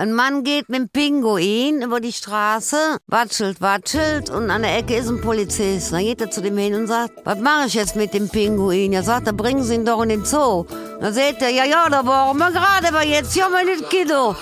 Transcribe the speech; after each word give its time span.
Ein 0.00 0.12
Mann 0.12 0.44
geht 0.44 0.68
mit 0.68 0.78
dem 0.78 0.88
Pinguin 0.90 1.82
über 1.82 1.98
die 1.98 2.12
Straße, 2.12 2.76
watschelt, 3.08 3.60
watschelt 3.60 4.30
und 4.30 4.48
an 4.48 4.62
der 4.62 4.78
Ecke 4.78 4.94
ist 4.94 5.08
ein 5.08 5.20
Polizist. 5.20 5.92
Dann 5.92 6.04
geht 6.04 6.20
er 6.20 6.30
zu 6.30 6.40
dem 6.40 6.56
hin 6.56 6.76
und 6.76 6.86
sagt, 6.86 7.14
was 7.24 7.40
mache 7.40 7.66
ich 7.66 7.74
jetzt 7.74 7.96
mit 7.96 8.14
dem 8.14 8.28
Pinguin? 8.28 8.92
Er 8.92 9.02
sagt, 9.02 9.26
er 9.26 9.32
bringen 9.32 9.64
Sie 9.64 9.74
ihn 9.74 9.84
doch 9.84 10.00
in 10.02 10.10
den 10.10 10.24
Zoo. 10.24 10.66
Dann 11.00 11.12
sagt 11.12 11.42
er, 11.42 11.48
ja, 11.48 11.64
ja, 11.64 11.88
da 11.90 12.06
waren 12.06 12.38
wir 12.38 12.52
gerade, 12.52 12.86
aber 12.86 13.04
jetzt 13.04 13.34
ja 13.34 13.48
mal 13.48 13.64
nicht 13.64 13.90
Kiddo. 13.90 14.36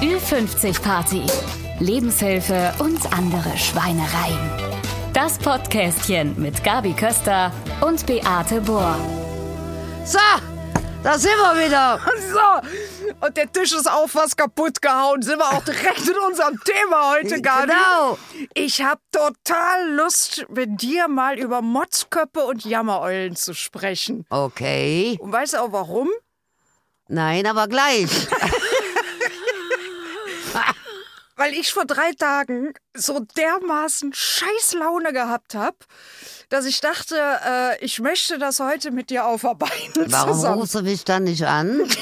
Ü50 0.00 0.80
Party. 0.80 1.24
Lebenshilfe 1.78 2.72
und 2.78 3.12
andere 3.12 3.58
Schweinereien. 3.58 4.50
Das 5.12 5.36
Podcastchen 5.36 6.34
mit 6.40 6.64
Gabi 6.64 6.94
Köster 6.94 7.52
und 7.82 8.06
Beate 8.06 8.62
Bohr. 8.62 8.96
So, 10.06 10.18
da 11.02 11.18
sind 11.18 11.36
wir 11.36 11.66
wieder. 11.66 12.00
So, 12.32 12.95
und 13.20 13.36
der 13.36 13.52
Tisch 13.52 13.72
ist 13.72 13.90
auch 13.90 14.08
fast 14.08 14.36
kaputt 14.36 14.80
gehauen. 14.82 15.22
Sind 15.22 15.38
wir 15.38 15.48
auch 15.52 15.64
direkt 15.64 16.06
in 16.06 16.16
unserem 16.28 16.58
Thema 16.64 17.12
heute, 17.12 17.40
Gabi. 17.40 17.72
Genau. 17.72 18.18
Ich 18.54 18.82
habe 18.82 19.00
total 19.12 19.90
Lust, 19.92 20.46
mit 20.48 20.80
dir 20.82 21.08
mal 21.08 21.38
über 21.38 21.62
Motzköppe 21.62 22.44
und 22.44 22.64
Jammereulen 22.64 23.36
zu 23.36 23.54
sprechen. 23.54 24.26
Okay. 24.30 25.18
Und 25.20 25.32
weißt 25.32 25.54
du 25.54 25.58
auch 25.58 25.72
warum? 25.72 26.10
Nein, 27.08 27.46
aber 27.46 27.68
gleich. 27.68 28.10
Weil 31.38 31.52
ich 31.52 31.72
vor 31.72 31.84
drei 31.84 32.12
Tagen 32.12 32.72
so 32.94 33.20
dermaßen 33.20 34.12
Scheißlaune 34.14 35.12
gehabt 35.12 35.54
habe, 35.54 35.76
dass 36.48 36.64
ich 36.64 36.80
dachte, 36.80 37.16
äh, 37.44 37.84
ich 37.84 38.00
möchte 38.00 38.38
das 38.38 38.58
heute 38.58 38.90
mit 38.90 39.10
dir 39.10 39.26
aufarbeiten. 39.26 40.06
Warum 40.10 40.34
zusammen. 40.34 40.60
rufst 40.60 40.74
du 40.76 40.82
mich 40.82 41.04
dann 41.04 41.24
nicht 41.24 41.44
an? 41.46 41.86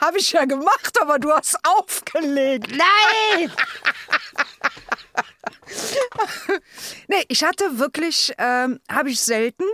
Habe 0.00 0.18
ich 0.18 0.32
ja 0.32 0.44
gemacht, 0.44 1.00
aber 1.00 1.18
du 1.18 1.30
hast 1.32 1.58
aufgelegt. 1.64 2.70
Nein! 2.70 3.52
Nee, 7.08 7.24
ich 7.28 7.44
hatte 7.44 7.78
wirklich, 7.78 8.32
ähm, 8.38 8.80
habe 8.90 9.10
ich 9.10 9.20
selten. 9.20 9.64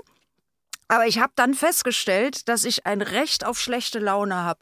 Aber 0.88 1.06
ich 1.06 1.18
habe 1.18 1.32
dann 1.34 1.54
festgestellt, 1.54 2.48
dass 2.48 2.64
ich 2.64 2.86
ein 2.86 3.02
Recht 3.02 3.44
auf 3.44 3.58
schlechte 3.58 3.98
Laune 3.98 4.36
habe. 4.36 4.60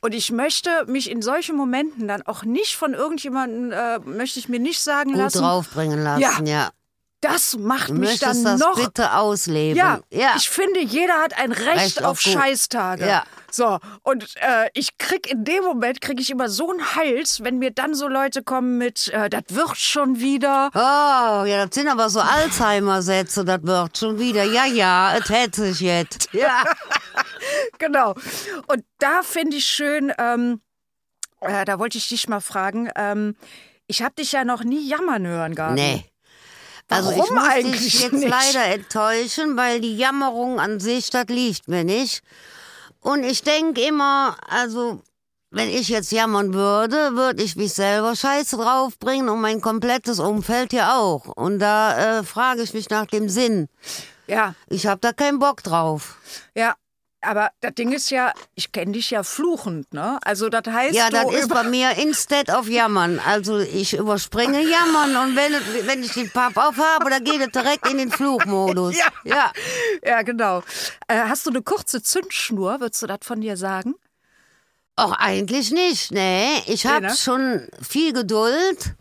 Und 0.00 0.14
ich 0.14 0.30
möchte 0.30 0.84
mich 0.86 1.10
in 1.10 1.22
solchen 1.22 1.56
Momenten 1.56 2.06
dann 2.06 2.22
auch 2.22 2.44
nicht 2.44 2.76
von 2.76 2.94
irgendjemandem, 2.94 3.72
äh, 3.72 3.98
möchte 3.98 4.38
ich 4.38 4.48
mir 4.48 4.60
nicht 4.60 4.80
sagen 4.80 5.10
Gut 5.12 5.18
lassen, 5.18 5.38
draufbringen 5.42 6.04
lassen, 6.04 6.20
Ja. 6.20 6.40
ja. 6.44 6.70
Das 7.20 7.56
macht 7.56 7.88
Du 7.88 7.94
mich 7.94 8.18
dann 8.18 8.30
möchtest 8.30 8.44
das 8.46 8.60
noch 8.60 8.76
bitte 8.76 9.14
ausleben. 9.14 9.76
Ja, 9.76 10.00
ja. 10.10 10.34
ich 10.36 10.48
finde, 10.48 10.80
jeder 10.80 11.14
hat 11.14 11.38
ein 11.38 11.52
Recht, 11.52 11.66
Recht 11.66 12.02
auf, 12.02 12.10
auf. 12.12 12.20
Scheißtage. 12.20 13.06
Ja. 13.06 13.24
So, 13.50 13.78
und 14.02 14.34
äh, 14.36 14.68
ich 14.74 14.98
krieg 14.98 15.30
in 15.30 15.44
dem 15.44 15.64
Moment, 15.64 16.00
krieg 16.02 16.20
ich 16.20 16.30
immer 16.30 16.48
so 16.48 16.70
einen 16.70 16.94
Hals, 16.94 17.42
wenn 17.42 17.58
mir 17.58 17.70
dann 17.70 17.94
so 17.94 18.06
Leute 18.06 18.42
kommen 18.42 18.76
mit, 18.76 19.08
äh, 19.08 19.30
das 19.30 19.44
wird 19.48 19.76
schon 19.78 20.20
wieder. 20.20 20.70
Oh, 20.74 21.44
ja, 21.46 21.64
das 21.64 21.74
sind 21.74 21.88
aber 21.88 22.10
so 22.10 22.20
Alzheimer-Sätze, 22.20 23.44
das 23.44 23.62
wird 23.62 23.96
schon 23.96 24.18
wieder. 24.18 24.44
Ja, 24.44 24.66
ja, 24.66 25.16
es 25.16 25.28
hätte 25.30 25.62
sich 25.72 25.80
jetzt. 25.80 26.28
Ja. 26.36 26.64
Genau. 27.78 28.14
Und 28.66 28.84
da 28.98 29.22
finde 29.22 29.56
ich 29.56 29.64
schön, 29.64 30.12
ähm, 30.18 30.60
äh, 31.40 31.64
da 31.64 31.78
wollte 31.78 31.96
ich 31.96 32.08
dich 32.08 32.28
mal 32.28 32.40
fragen, 32.40 32.90
ähm, 32.94 33.36
ich 33.86 34.02
habe 34.02 34.14
dich 34.16 34.32
ja 34.32 34.44
noch 34.44 34.64
nie 34.64 34.86
jammern 34.86 35.26
hören, 35.26 35.54
Gabi. 35.54 35.74
Nee. 35.74 36.04
Also 36.88 37.10
ich 37.10 37.18
Warum 37.18 37.34
muss 37.34 37.44
eigentlich 37.48 37.92
dich 37.92 38.02
jetzt 38.02 38.12
nicht? 38.12 38.28
leider 38.28 38.64
enttäuschen, 38.66 39.56
weil 39.56 39.80
die 39.80 39.96
Jammerung 39.96 40.60
an 40.60 40.78
sich, 40.80 41.10
das 41.10 41.26
liegt 41.28 41.68
mir 41.68 41.84
nicht. 41.84 42.22
Und 43.00 43.24
ich 43.24 43.42
denke 43.42 43.80
immer, 43.82 44.36
also 44.48 45.00
wenn 45.50 45.68
ich 45.68 45.88
jetzt 45.88 46.12
jammern 46.12 46.54
würde, 46.54 47.14
würde 47.16 47.42
ich 47.42 47.56
mich 47.56 47.72
selber 47.72 48.14
scheiße 48.14 48.56
draufbringen 48.56 49.28
und 49.28 49.40
mein 49.40 49.60
komplettes 49.60 50.18
Umfeld 50.18 50.72
ja 50.72 50.96
auch. 50.98 51.26
Und 51.28 51.58
da 51.60 52.18
äh, 52.18 52.22
frage 52.24 52.62
ich 52.62 52.74
mich 52.74 52.90
nach 52.90 53.06
dem 53.06 53.28
Sinn. 53.28 53.68
Ja, 54.26 54.54
Ich 54.68 54.86
habe 54.86 55.00
da 55.00 55.12
keinen 55.12 55.38
Bock 55.38 55.62
drauf. 55.62 56.16
ja. 56.54 56.74
Aber 57.26 57.50
das 57.60 57.74
Ding 57.74 57.92
ist 57.92 58.10
ja, 58.10 58.32
ich 58.54 58.70
kenne 58.70 58.92
dich 58.92 59.10
ja 59.10 59.24
fluchend, 59.24 59.92
ne? 59.92 60.18
Also 60.24 60.48
das 60.48 60.62
heißt, 60.66 60.94
Ja, 60.94 61.10
das 61.10 61.32
ist 61.34 61.48
bei 61.48 61.64
mir 61.64 61.90
instead 61.98 62.50
of 62.50 62.68
jammern. 62.68 63.18
Also 63.18 63.58
ich 63.58 63.94
überspringe 63.94 64.60
jammern 64.62 65.16
und 65.16 65.36
wenn, 65.36 65.52
wenn 65.86 66.02
ich 66.04 66.12
den 66.12 66.30
Papp 66.30 66.56
aufhabe, 66.56 67.10
dann 67.10 67.24
geht 67.24 67.40
es 67.40 67.50
direkt 67.50 67.90
in 67.90 67.98
den 67.98 68.10
Fluchmodus. 68.10 68.96
Ja. 68.96 69.10
ja. 69.24 69.52
Ja, 70.04 70.22
genau. 70.22 70.62
Äh, 71.08 71.18
hast 71.28 71.44
du 71.46 71.50
eine 71.50 71.62
kurze 71.62 72.02
Zündschnur, 72.02 72.80
würdest 72.80 73.02
du 73.02 73.06
das 73.06 73.18
von 73.22 73.40
dir 73.40 73.56
sagen? 73.56 73.94
Ach, 74.94 75.12
eigentlich 75.18 75.72
nicht, 75.72 76.12
nee. 76.12 76.62
Ich 76.66 76.86
habe 76.86 77.06
ne? 77.06 77.16
schon 77.16 77.68
viel 77.82 78.12
Geduld. 78.12 78.94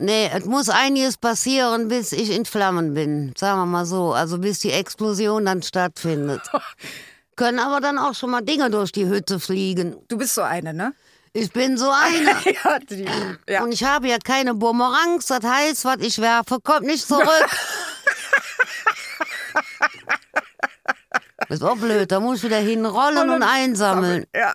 Nee, 0.00 0.30
es 0.32 0.44
muss 0.44 0.68
einiges 0.68 1.16
passieren, 1.16 1.88
bis 1.88 2.12
ich 2.12 2.30
in 2.30 2.44
Flammen 2.44 2.94
bin. 2.94 3.32
Sagen 3.36 3.58
wir 3.58 3.66
mal 3.66 3.84
so. 3.84 4.12
Also 4.12 4.38
bis 4.38 4.60
die 4.60 4.70
Explosion 4.70 5.44
dann 5.44 5.62
stattfindet. 5.62 6.42
Können 7.36 7.58
aber 7.58 7.80
dann 7.80 7.98
auch 7.98 8.14
schon 8.14 8.30
mal 8.30 8.42
Dinge 8.42 8.70
durch 8.70 8.92
die 8.92 9.06
Hütte 9.06 9.40
fliegen. 9.40 9.96
Du 10.08 10.16
bist 10.16 10.34
so 10.34 10.42
eine, 10.42 10.72
ne? 10.72 10.94
Ich 11.32 11.52
bin 11.52 11.76
so 11.76 11.90
eine. 11.90 12.30
ja, 12.64 12.78
die, 12.78 13.06
ja. 13.48 13.62
Und 13.62 13.72
ich 13.72 13.82
habe 13.82 14.08
ja 14.08 14.18
keine 14.18 14.54
Bumerangs. 14.54 15.26
Das 15.26 15.42
heißt, 15.42 15.84
was 15.84 15.98
ich 15.98 16.20
werfe, 16.20 16.58
kommt 16.62 16.86
nicht 16.86 17.06
zurück. 17.06 17.26
ist 21.48 21.64
auch 21.64 21.76
blöd. 21.76 22.12
Da 22.12 22.20
muss 22.20 22.38
ich 22.38 22.44
wieder 22.44 22.58
hinrollen 22.58 23.30
und 23.30 23.42
einsammeln. 23.42 24.26
Ja. 24.34 24.54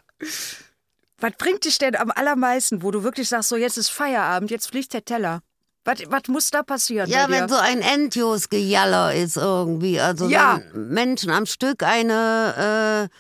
Was 1.24 1.32
bringt 1.38 1.64
dich 1.64 1.78
denn 1.78 1.96
am 1.96 2.12
allermeisten, 2.12 2.84
wo 2.84 2.92
du 2.92 3.04
wirklich 3.04 3.30
sagst, 3.30 3.48
so 3.50 3.56
jetzt 3.56 3.78
ist 3.78 3.90
Feierabend, 3.90 4.52
jetzt 4.52 4.68
fliegt 4.70 4.94
der 4.94 5.06
Teller? 5.06 5.40
Was, 5.86 6.00
was 6.08 6.24
muss 6.28 6.50
da 6.52 6.64
passieren? 6.64 7.10
Ja, 7.10 7.30
wenn 7.30 7.48
so 7.50 7.56
ein 7.56 7.82
Endjus-Gejaller 7.82 9.14
ist 9.14 9.38
irgendwie. 9.38 10.00
Also 10.02 10.28
Ja. 10.28 10.60
wenn 10.74 10.90
Menschen 10.90 11.30
am 11.32 11.46
Stück 11.46 11.82
eine 11.84 13.10
äh, 13.10 13.16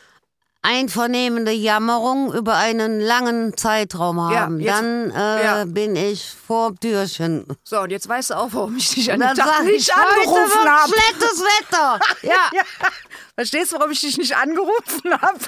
einvernehmende 0.66 1.52
Jammerung 1.52 2.34
über 2.34 2.56
einen 2.56 3.02
langen 3.02 3.56
Zeitraum 3.58 4.18
Ja, 4.18 4.40
haben, 4.42 4.60
jetzt- 4.62 4.74
dann 4.80 5.12
äh, 5.12 5.44
ja. 5.44 5.66
bin 5.66 5.96
ich 5.98 6.26
vor 6.48 6.74
Türchen. 6.80 7.46
So, 7.66 7.80
und 7.82 7.90
jetzt 7.92 8.08
weißt 8.08 8.30
du 8.32 8.36
auch, 8.36 8.50
warum 8.52 8.78
ich 8.78 8.90
dich 8.92 9.12
an 9.12 9.20
dann 9.20 9.36
Tag 9.36 9.64
nicht 9.66 9.94
angerufen 9.96 10.66
habe. 10.70 10.90
schlechtes 10.92 11.42
Wetter. 11.42 12.00
Ja. 12.22 12.50
Ja. 12.54 12.62
Verstehst 13.36 13.72
du, 13.72 13.78
warum 13.78 13.92
ich 13.92 14.02
dich 14.02 14.18
nicht 14.18 14.36
angerufen 14.36 15.12
habe? 15.22 15.40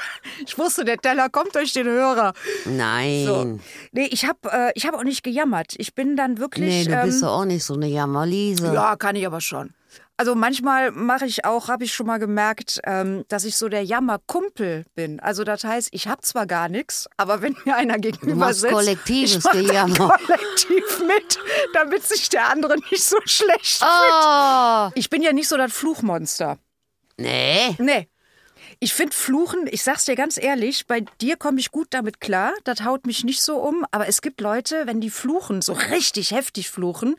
Ich 0.45 0.57
wusste, 0.57 0.85
der 0.85 0.97
Teller 0.97 1.29
kommt 1.29 1.55
durch 1.55 1.71
den 1.73 1.87
Hörer. 1.87 2.33
Nein. 2.65 3.25
So. 3.25 3.59
Nee, 3.91 4.07
ich 4.11 4.25
habe 4.25 4.39
äh, 4.51 4.71
ich 4.73 4.87
hab 4.87 4.95
auch 4.95 5.03
nicht 5.03 5.23
gejammert. 5.23 5.73
Ich 5.77 5.93
bin 5.93 6.15
dann 6.15 6.39
wirklich. 6.39 6.87
Nee, 6.87 6.95
du 6.95 7.03
bist 7.03 7.21
ähm, 7.21 7.27
doch 7.27 7.39
auch 7.41 7.45
nicht 7.45 7.63
so 7.63 7.75
eine 7.75 7.87
Jammerliese. 7.87 8.73
Ja, 8.73 8.95
kann 8.95 9.15
ich 9.15 9.25
aber 9.25 9.41
schon. 9.41 9.73
Also 10.17 10.33
manchmal 10.33 10.91
mache 10.91 11.25
ich 11.25 11.43
auch, 11.43 11.67
habe 11.67 11.83
ich 11.83 11.93
schon 11.93 12.07
mal 12.07 12.19
gemerkt, 12.19 12.79
ähm, 12.85 13.25
dass 13.27 13.43
ich 13.43 13.57
so 13.57 13.67
der 13.67 13.83
Jammerkumpel 13.83 14.85
bin. 14.95 15.19
Also 15.19 15.43
das 15.43 15.65
heißt, 15.65 15.89
ich 15.91 16.07
habe 16.07 16.21
zwar 16.21 16.45
gar 16.47 16.69
nichts, 16.69 17.09
aber 17.17 17.41
wenn 17.41 17.57
mir 17.65 17.75
einer 17.75 17.97
gegenüber 17.97 18.53
sitzt, 18.53 18.71
kollektives 18.73 19.35
ich 19.35 19.43
mach 19.43 19.51
Gejammer. 19.51 20.17
kollektiv 20.17 21.03
mit, 21.05 21.37
damit 21.73 22.07
sich 22.07 22.29
der 22.29 22.47
andere 22.49 22.77
nicht 22.89 23.03
so 23.03 23.17
schlecht 23.25 23.79
fühlt. 23.79 23.89
Oh. 23.91 24.89
Ich 24.95 25.09
bin 25.09 25.21
ja 25.21 25.33
nicht 25.33 25.49
so 25.49 25.57
das 25.57 25.73
Fluchmonster. 25.73 26.57
Nee. 27.17 27.75
Nee. 27.79 28.07
Ich 28.79 28.93
finde 28.93 29.15
Fluchen, 29.15 29.67
ich 29.71 29.83
sag's 29.83 30.05
dir 30.05 30.15
ganz 30.15 30.37
ehrlich, 30.37 30.85
bei 30.87 31.01
dir 31.21 31.37
komme 31.37 31.59
ich 31.59 31.71
gut 31.71 31.87
damit 31.91 32.19
klar. 32.19 32.53
Das 32.63 32.83
haut 32.83 33.05
mich 33.05 33.23
nicht 33.23 33.41
so 33.41 33.57
um. 33.57 33.85
Aber 33.91 34.07
es 34.07 34.21
gibt 34.21 34.41
Leute, 34.41 34.85
wenn 34.85 34.99
die 35.01 35.09
fluchen, 35.09 35.61
so 35.61 35.73
richtig 35.73 36.31
heftig 36.31 36.69
fluchen, 36.69 37.15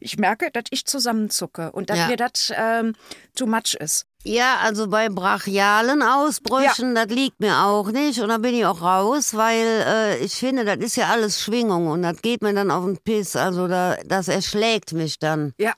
ich 0.00 0.18
merke, 0.18 0.50
dass 0.52 0.64
ich 0.70 0.86
zusammenzucke 0.86 1.72
und 1.72 1.90
dass 1.90 1.98
Ja. 1.98 2.06
mir 2.08 2.16
das 2.16 2.52
ähm, 2.54 2.94
too 3.34 3.46
much 3.46 3.74
ist. 3.78 4.06
Ja, 4.22 4.58
also 4.62 4.86
bei 4.88 5.08
brachialen 5.08 6.02
Ausbrüchen, 6.02 6.94
das 6.94 7.06
liegt 7.06 7.40
mir 7.40 7.64
auch 7.64 7.90
nicht 7.90 8.20
und 8.20 8.28
da 8.28 8.36
bin 8.36 8.54
ich 8.54 8.66
auch 8.66 8.82
raus, 8.82 9.34
weil 9.34 9.66
äh, 9.86 10.18
ich 10.18 10.34
finde, 10.34 10.66
das 10.66 10.76
ist 10.76 10.96
ja 10.96 11.08
alles 11.08 11.40
Schwingung 11.40 11.86
und 11.86 12.02
das 12.02 12.20
geht 12.20 12.42
mir 12.42 12.52
dann 12.52 12.70
auf 12.70 12.84
den 12.84 12.98
Piss, 12.98 13.34
also 13.34 13.66
da, 13.66 13.96
das 14.04 14.28
erschlägt 14.28 14.92
mich 14.92 15.18
dann. 15.18 15.54
Ja. 15.58 15.72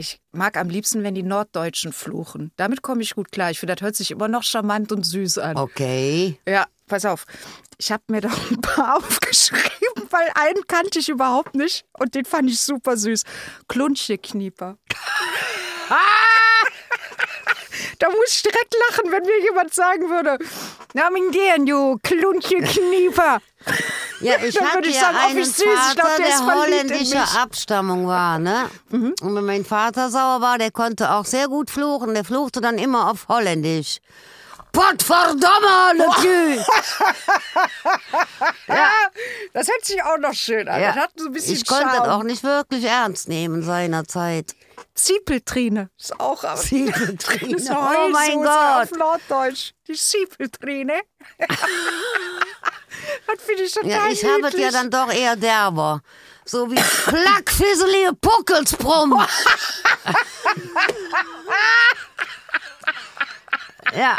Ich 0.00 0.18
mag 0.32 0.56
am 0.56 0.70
liebsten, 0.70 1.02
wenn 1.02 1.14
die 1.14 1.22
Norddeutschen 1.22 1.92
fluchen. 1.92 2.52
Damit 2.56 2.80
komme 2.80 3.02
ich 3.02 3.14
gut 3.14 3.30
klar. 3.30 3.50
Ich 3.50 3.60
finde, 3.60 3.74
das 3.74 3.82
hört 3.84 3.96
sich 3.96 4.10
immer 4.10 4.28
noch 4.28 4.44
charmant 4.44 4.92
und 4.92 5.04
süß 5.04 5.36
an. 5.36 5.58
Okay. 5.58 6.40
Ja, 6.48 6.64
pass 6.86 7.04
auf. 7.04 7.26
Ich 7.76 7.92
habe 7.92 8.02
mir 8.08 8.20
doch 8.22 8.50
ein 8.50 8.62
paar 8.62 8.96
aufgeschrieben, 8.98 10.08
weil 10.08 10.30
einen 10.36 10.66
kannte 10.66 11.00
ich 11.00 11.10
überhaupt 11.10 11.54
nicht 11.54 11.84
und 11.98 12.14
den 12.14 12.24
fand 12.24 12.48
ich 12.48 12.60
super 12.60 12.96
süß. 12.96 13.24
Kluncheknieper. 13.68 14.78
Da 17.98 18.08
muss 18.08 18.34
ich 18.34 18.42
direkt 18.42 18.74
lachen, 18.88 19.12
wenn 19.12 19.22
mir 19.24 19.42
jemand 19.42 19.74
sagen 19.74 20.08
würde, 20.08 20.38
na 20.94 21.10
gern, 21.30 21.66
du 21.66 21.98
Kluncheknieper. 22.02 23.42
Ja, 24.20 24.34
ich 24.44 24.54
Dann 24.54 24.68
hatte 24.68 24.88
ich 24.88 24.94
ja 24.94 25.00
sagen, 25.00 25.16
oh, 25.18 25.28
einen 25.30 25.44
süß, 25.44 25.62
Vater, 25.62 25.94
glaub, 25.94 26.16
der 26.16 26.26
der 26.26 26.46
holländischer. 26.46 27.26
Mhm. 27.26 27.36
Abstammung 27.42 28.06
war, 28.06 28.38
ne? 28.38 28.70
Und 28.90 29.34
wenn 29.34 29.44
mein 29.44 29.64
Vater 29.64 30.10
sauer 30.10 30.40
war, 30.40 30.58
der 30.58 30.70
konnte 30.70 31.10
auch 31.12 31.24
sehr 31.24 31.48
gut 31.48 31.70
fluchen, 31.70 32.14
der 32.14 32.24
fluchte 32.24 32.60
dann 32.60 32.78
immer 32.78 33.10
auf 33.10 33.28
Holländisch. 33.28 33.98
Potverdomme, 34.72 35.94
le 35.96 36.06
cul! 36.20 36.64
Das 39.52 39.68
hört 39.68 39.84
sich 39.84 40.02
auch 40.02 40.16
noch 40.18 40.34
schön 40.34 40.68
an. 40.68 40.80
Ja. 40.80 41.08
So 41.16 41.28
Ich 41.34 41.66
konnte 41.66 41.84
Charme. 41.88 41.98
das 41.98 42.08
auch 42.08 42.22
nicht 42.22 42.42
wirklich 42.44 42.84
ernst 42.84 43.28
nehmen 43.28 43.62
seinerzeit. 43.62 44.54
Ziepeltrine 44.94 45.90
ist 45.98 46.18
auch 46.20 46.44
aber. 46.44 46.60
Ziepeltrine. 46.60 47.52
Das 47.56 47.62
ist 47.62 47.70
Oh 47.70 48.08
mein 48.10 48.42
Gott. 48.42 48.82
Auf 48.82 48.90
Norddeutsch. 48.92 49.72
Die 49.88 49.94
Ziepeltrine. 49.94 51.00
das 51.38 51.58
finde 53.44 53.62
ich 53.62 53.72
total 53.72 53.90
Ja, 53.90 54.06
ich 54.08 54.22
habe 54.24 54.48
es 54.48 54.54
ja 54.54 54.70
dann 54.70 54.90
doch 54.90 55.10
eher 55.12 55.36
derber. 55.36 56.02
So 56.44 56.70
wie 56.70 56.76
plackfisselige 56.76 58.12
Puckelsbrumm. 58.20 59.14
ja, 63.96 64.18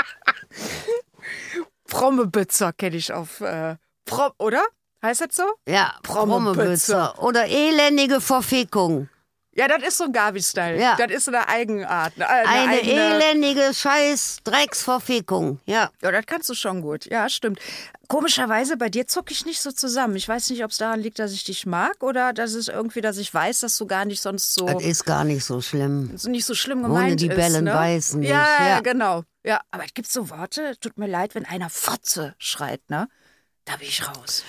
Prommebützer 1.87 2.73
kenne 2.73 2.95
ich 2.97 3.11
auf. 3.13 3.41
Äh, 3.41 3.75
Prom 4.05 4.31
oder? 4.37 4.63
Heißt 5.03 5.21
das 5.21 5.35
so? 5.35 5.43
ja, 5.67 5.95
Prommebützer. 6.03 6.53
Prommebützer. 6.53 7.23
Oder 7.23 7.47
elendige 7.47 8.21
Verfickung. 8.21 9.09
Ja, 9.53 9.67
das 9.67 9.83
ist 9.83 9.97
so 9.97 10.05
ein 10.05 10.13
Gabi-Style. 10.13 10.79
Ja. 10.79 10.95
Das 10.95 11.11
ist 11.11 11.27
eine 11.27 11.49
Eigenart. 11.49 12.13
Eine, 12.15 12.29
eine 12.29 12.47
Eine 12.49 12.71
eigene, 12.79 12.91
elendige 12.93 13.73
scheiß 13.73 14.37
Drecksverfickung. 14.45 15.59
Ja. 15.65 15.89
Ja, 16.01 16.11
das 16.11 16.25
kannst 16.25 16.47
du 16.49 16.53
schon 16.53 16.81
gut. 16.81 17.05
Ja, 17.07 17.27
stimmt. 17.27 17.59
Komischerweise, 18.07 18.77
bei 18.77 18.87
dir 18.89 19.07
zucke 19.07 19.33
ich 19.33 19.45
nicht 19.45 19.61
so 19.61 19.71
zusammen. 19.71 20.15
Ich 20.15 20.27
weiß 20.29 20.51
nicht, 20.51 20.63
ob 20.63 20.71
es 20.71 20.77
daran 20.77 21.01
liegt, 21.01 21.19
dass 21.19 21.33
ich 21.33 21.43
dich 21.43 21.65
mag 21.65 22.01
oder 22.01 22.31
dass 22.31 22.53
es 22.53 22.69
irgendwie, 22.69 23.01
dass 23.01 23.17
ich 23.17 23.33
weiß, 23.33 23.59
dass 23.61 23.77
du 23.77 23.85
gar 23.87 24.05
nicht 24.05 24.21
sonst 24.21 24.53
so, 24.53 24.65
Das 24.67 24.83
ist 24.83 25.05
gar 25.05 25.25
nicht 25.25 25.43
so 25.43 25.59
schlimm. 25.59 26.11
so 26.15 26.29
nicht 26.29 26.45
so 26.45 26.55
schlimm 26.55 26.79
Ohne 26.85 26.87
gemeint 26.87 27.19
die 27.19 27.27
ist. 27.27 27.35
Bellen 27.35 27.65
ne? 27.65 27.73
beißen 27.73 28.23
ja, 28.23 28.45
ja. 28.67 28.79
genau. 28.79 29.23
Ja, 29.43 29.61
aber 29.71 29.85
es 29.85 29.93
gibt 29.93 30.09
so 30.11 30.29
Worte, 30.29 30.77
tut 30.79 30.97
mir 30.97 31.07
leid, 31.07 31.33
wenn 31.35 31.45
einer 31.45 31.69
Fotze 31.69 32.35
schreit, 32.37 32.81
ne? 32.89 33.07
Da 33.65 33.75
bin 33.77 33.87
ich 33.87 34.07
raus. 34.07 34.43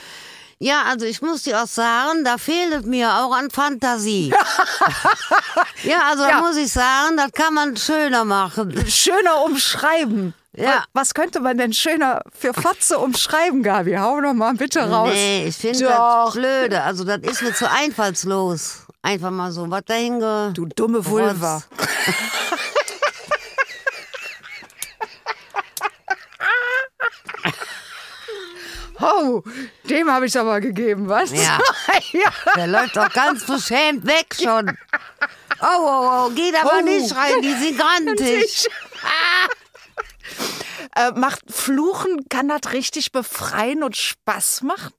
Ja, 0.59 0.83
also 0.85 1.07
ich 1.07 1.21
muss 1.23 1.43
dir 1.43 1.61
auch 1.63 1.67
sagen, 1.67 2.25
da 2.25 2.39
fehlt 2.39 2.73
es 2.73 2.85
mir 2.85 3.11
auch 3.17 3.35
an 3.35 3.51
Fantasie. 3.51 4.33
ja, 5.83 6.03
also 6.11 6.23
Ja. 6.25 6.31
da 6.31 6.41
muss 6.41 6.57
ich 6.57 6.71
sagen, 6.73 7.17
das 7.17 7.33
kann 7.33 7.53
man 7.55 7.77
schöner 7.77 8.25
machen. 8.25 8.73
Schöner 8.89 9.43
umschreiben. 9.45 10.35
Ja. 10.55 10.85
Was 10.93 11.15
könnte 11.15 11.41
man 11.41 11.57
denn 11.59 11.73
schöner 11.73 12.21
für 12.39 12.53
Fotze 12.55 12.99
umschreiben, 12.99 13.63
Gabi? 13.63 13.95
Hau 13.97 14.21
doch 14.21 14.35
mal 14.35 14.55
bitte 14.55 14.89
raus. 14.89 15.11
Nee, 15.13 15.47
ich 15.49 15.57
finde 15.57 15.85
das 15.87 16.33
blöde. 16.35 16.83
Also 16.83 17.05
das 17.05 17.19
ist 17.23 17.43
mir 17.43 17.55
zu 17.55 17.69
einfallslos. 17.69 18.87
Einfach 19.01 19.31
mal 19.31 19.51
so 19.51 19.69
was 19.71 19.85
dahin. 19.87 20.21
Du 20.55 20.67
dumme 20.67 21.05
Vulva. 21.05 21.63
Oh, 29.03 29.43
dem 29.91 30.11
habe 30.11 30.27
ich 30.27 30.39
aber 30.39 30.61
gegeben, 30.61 31.09
was? 31.09 31.33
Ja. 31.33 31.59
ja. 32.13 32.31
Der 32.57 32.67
läuft 32.69 32.97
doch 32.97 33.13
ganz 33.13 33.45
beschämt 33.45 34.07
weg 34.07 34.35
schon. 34.41 34.71
Oh, 35.61 35.67
oh, 35.81 36.27
oh, 36.27 36.31
geht 36.31 36.55
aber 36.55 36.79
Oh. 36.79 36.83
nicht 36.85 37.15
rein, 37.15 37.43
die 37.43 37.53
sind 37.65 37.79
grantig. 37.79 38.69
Äh, 40.95 41.13
macht 41.13 41.41
Fluchen, 41.51 42.29
kann 42.29 42.49
das 42.49 42.73
richtig 42.73 43.13
befreien 43.13 43.83
und 43.83 43.97
Spaß 43.97 44.61
machen? 44.63 44.93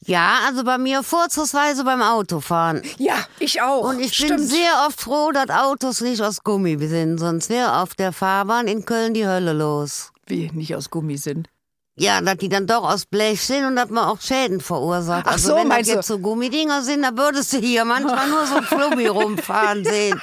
Ja, 0.00 0.38
also 0.46 0.64
bei 0.64 0.78
mir 0.78 1.02
vorzugsweise 1.02 1.84
beim 1.84 2.00
Autofahren. 2.00 2.82
Ja, 2.96 3.16
ich 3.38 3.60
auch. 3.60 3.82
Und 3.90 4.00
ich 4.00 4.14
Stimmt. 4.14 4.36
bin 4.36 4.46
sehr 4.46 4.86
oft 4.86 5.00
froh, 5.00 5.32
dass 5.32 5.50
Autos 5.50 6.00
nicht 6.00 6.22
aus 6.22 6.42
Gummi 6.44 6.78
sind, 6.86 7.18
sonst 7.18 7.50
wäre 7.50 7.78
auf 7.80 7.94
der 7.94 8.12
Fahrbahn 8.12 8.68
in 8.68 8.86
Köln 8.86 9.12
die 9.12 9.26
Hölle 9.26 9.52
los. 9.52 10.12
Wie, 10.26 10.50
nicht 10.52 10.74
aus 10.74 10.88
Gummi 10.90 11.18
sind. 11.18 11.48
Ja, 11.98 12.20
dass 12.20 12.36
die 12.36 12.50
dann 12.50 12.66
doch 12.66 12.84
aus 12.84 13.06
Blech 13.06 13.40
sind 13.40 13.64
und 13.64 13.76
dass 13.76 13.88
man 13.88 14.04
auch 14.04 14.20
Schäden 14.20 14.60
verursacht. 14.60 15.24
Ach 15.26 15.32
also 15.32 15.48
so, 15.48 15.56
wenn 15.56 15.70
das 15.70 15.88
jetzt 15.88 16.06
so 16.08 16.18
Gummidinger 16.18 16.82
sind, 16.82 17.02
dann 17.02 17.16
würdest 17.16 17.54
du 17.54 17.58
hier 17.58 17.86
manchmal 17.86 18.28
nur 18.28 18.46
so 18.46 18.56
ein 18.56 18.64
Flummi 18.64 19.06
rumfahren 19.06 19.82
sehen. 19.82 20.20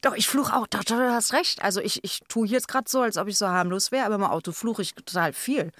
Doch, 0.00 0.14
ich 0.14 0.28
fluche 0.28 0.54
auch. 0.54 0.68
Doch, 0.68 0.84
doch, 0.84 0.96
du 0.96 1.12
hast 1.12 1.32
recht. 1.32 1.62
Also 1.62 1.80
ich, 1.80 2.04
ich 2.04 2.20
tue 2.28 2.46
jetzt 2.46 2.68
gerade 2.68 2.88
so, 2.88 3.00
als 3.00 3.16
ob 3.16 3.26
ich 3.26 3.36
so 3.36 3.48
harmlos 3.48 3.90
wäre, 3.90 4.06
aber 4.06 4.14
im 4.14 4.24
Auto 4.24 4.52
fluche 4.52 4.82
ich 4.82 4.94
total 4.94 5.32
viel. 5.32 5.72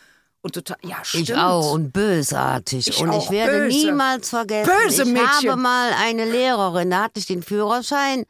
Und 0.42 0.54
total, 0.54 0.78
ja, 0.82 0.96
stimmt. 1.04 1.28
Ich 1.28 1.34
auch 1.36 1.72
und 1.72 1.92
bösartig. 1.92 2.88
Ich 2.88 3.00
und 3.00 3.10
auch, 3.10 3.24
ich 3.24 3.30
werde 3.30 3.58
böse. 3.58 3.76
niemals 3.78 4.30
vergessen. 4.30 4.70
Böse 4.84 5.02
ich 5.02 5.08
Mädchen. 5.08 5.50
habe 5.50 5.56
mal 5.56 5.92
eine 6.02 6.24
Lehrerin, 6.24 6.90
da 6.90 7.04
hatte 7.04 7.20
ich 7.20 7.26
den 7.26 7.42
Führerschein 7.42 8.24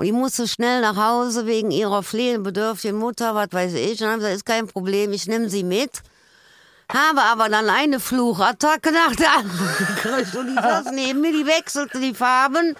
und 0.00 0.06
die 0.06 0.12
musste 0.12 0.48
schnell 0.48 0.80
nach 0.80 0.96
Hause 0.96 1.44
wegen 1.44 1.70
ihrer 1.70 2.02
pflegebedürftigen 2.02 2.96
Mutter, 2.96 3.34
was 3.34 3.48
weiß 3.52 3.74
ich. 3.74 4.00
Und 4.00 4.06
dann 4.06 4.12
habe 4.12 4.20
ich 4.20 4.22
gesagt, 4.22 4.36
ist 4.36 4.46
kein 4.46 4.66
Problem, 4.66 5.12
ich 5.12 5.26
nehme 5.26 5.50
sie 5.50 5.62
mit. 5.62 5.90
Habe 6.90 7.20
aber 7.20 7.50
dann 7.50 7.68
eine 7.68 8.00
Fluchattacke 8.00 8.92
nach 8.92 9.14
der 9.14 9.30
anderen 9.30 9.68
gekriegt. 9.78 10.34
Und 10.34 10.46
die 10.46 10.54
saß 10.62 10.86
neben 10.92 11.20
mir, 11.20 11.32
die 11.32 11.44
wechselte 11.44 12.00
die 12.00 12.14
Farben. 12.14 12.76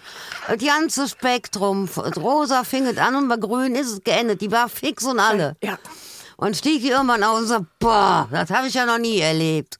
Das 0.48 0.64
ganze 0.64 1.08
Spektrum. 1.08 1.90
Rosa 2.16 2.64
fing 2.64 2.86
es 2.86 2.96
an 2.96 3.14
und 3.14 3.28
bei 3.28 3.36
grün 3.36 3.74
ist 3.74 3.92
es 3.92 4.02
geendet. 4.02 4.40
Die 4.40 4.50
war 4.50 4.70
fix 4.70 5.04
und 5.04 5.20
alle. 5.20 5.56
Ja. 5.62 5.78
Und 6.38 6.56
stieg 6.56 6.80
die 6.80 6.88
irgendwann 6.88 7.22
aus 7.22 7.40
und 7.40 7.46
sagte, 7.48 7.66
boah, 7.80 8.28
das 8.30 8.48
habe 8.48 8.68
ich 8.68 8.72
ja 8.72 8.86
noch 8.86 8.96
nie 8.96 9.18
erlebt. 9.18 9.79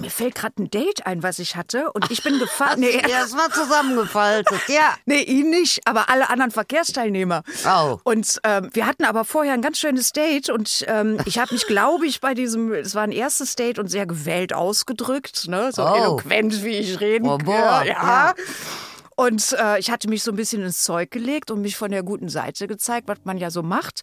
Mir 0.00 0.10
fällt 0.10 0.34
gerade 0.34 0.62
ein 0.62 0.70
Date 0.70 1.06
ein, 1.06 1.22
was 1.22 1.38
ich 1.38 1.56
hatte. 1.56 1.90
Und 1.92 2.10
ich 2.10 2.22
bin 2.22 2.38
gefahren. 2.38 2.80
Nee, 2.80 3.00
das 3.02 3.36
war 3.36 3.50
zusammengefaltet, 3.50 4.60
ja. 4.68 4.94
Nee, 5.06 5.22
ihn 5.22 5.50
nicht, 5.50 5.86
aber 5.86 6.08
alle 6.10 6.30
anderen 6.30 6.50
Verkehrsteilnehmer. 6.50 7.42
Oh. 7.66 7.98
Und 8.04 8.38
ähm, 8.44 8.70
wir 8.72 8.86
hatten 8.86 9.04
aber 9.04 9.24
vorher 9.24 9.54
ein 9.54 9.62
ganz 9.62 9.78
schönes 9.78 10.12
Date 10.12 10.50
und 10.50 10.84
ähm, 10.88 11.18
ich 11.24 11.38
habe 11.38 11.52
mich, 11.54 11.66
glaube 11.66 12.06
ich, 12.06 12.20
bei 12.20 12.34
diesem, 12.34 12.72
es 12.72 12.94
war 12.94 13.02
ein 13.02 13.12
erstes 13.12 13.56
Date 13.56 13.78
und 13.78 13.88
sehr 13.88 14.06
gewählt 14.06 14.52
ausgedrückt, 14.52 15.48
ne? 15.48 15.70
so 15.72 15.82
Oh. 15.84 15.94
eloquent, 15.94 16.62
wie 16.64 16.76
ich 16.76 17.00
reden 17.00 17.26
Oh, 17.28 17.38
kann. 17.38 17.46
boah, 17.46 17.82
ja. 17.84 17.84
ja. 17.86 18.34
Und 19.16 19.52
äh, 19.58 19.80
ich 19.80 19.90
hatte 19.90 20.08
mich 20.08 20.22
so 20.22 20.30
ein 20.30 20.36
bisschen 20.36 20.62
ins 20.62 20.84
Zeug 20.84 21.10
gelegt 21.10 21.50
und 21.50 21.60
mich 21.60 21.76
von 21.76 21.90
der 21.90 22.04
guten 22.04 22.28
Seite 22.28 22.68
gezeigt, 22.68 23.08
was 23.08 23.18
man 23.24 23.36
ja 23.36 23.50
so 23.50 23.62
macht. 23.64 24.02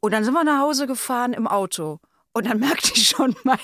Und 0.00 0.12
dann 0.12 0.24
sind 0.24 0.34
wir 0.34 0.42
nach 0.42 0.60
Hause 0.60 0.88
gefahren 0.88 1.32
im 1.34 1.46
Auto. 1.46 2.00
Und 2.36 2.44
dann 2.46 2.58
merkte 2.58 2.92
ich 2.94 3.08
schon, 3.08 3.34
mein 3.44 3.58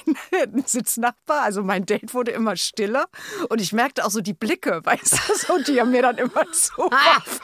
Sitznachbar, 0.65 1.43
also 1.43 1.63
mein 1.63 1.85
Date 1.85 2.15
wurde 2.15 2.31
immer 2.31 2.57
stiller. 2.57 3.05
Und 3.51 3.61
ich 3.61 3.75
merkte 3.75 4.03
auch 4.03 4.11
so 4.11 4.23
die 4.23 4.33
Blicke, 4.33 4.81
weißt 4.85 5.13
du, 5.13 5.35
so, 5.37 5.59
die 5.59 5.77
er 5.77 5.85
mir 5.85 6.01
dann 6.01 6.17
immer 6.17 6.45
so 6.53 6.85
warf. 6.91 7.41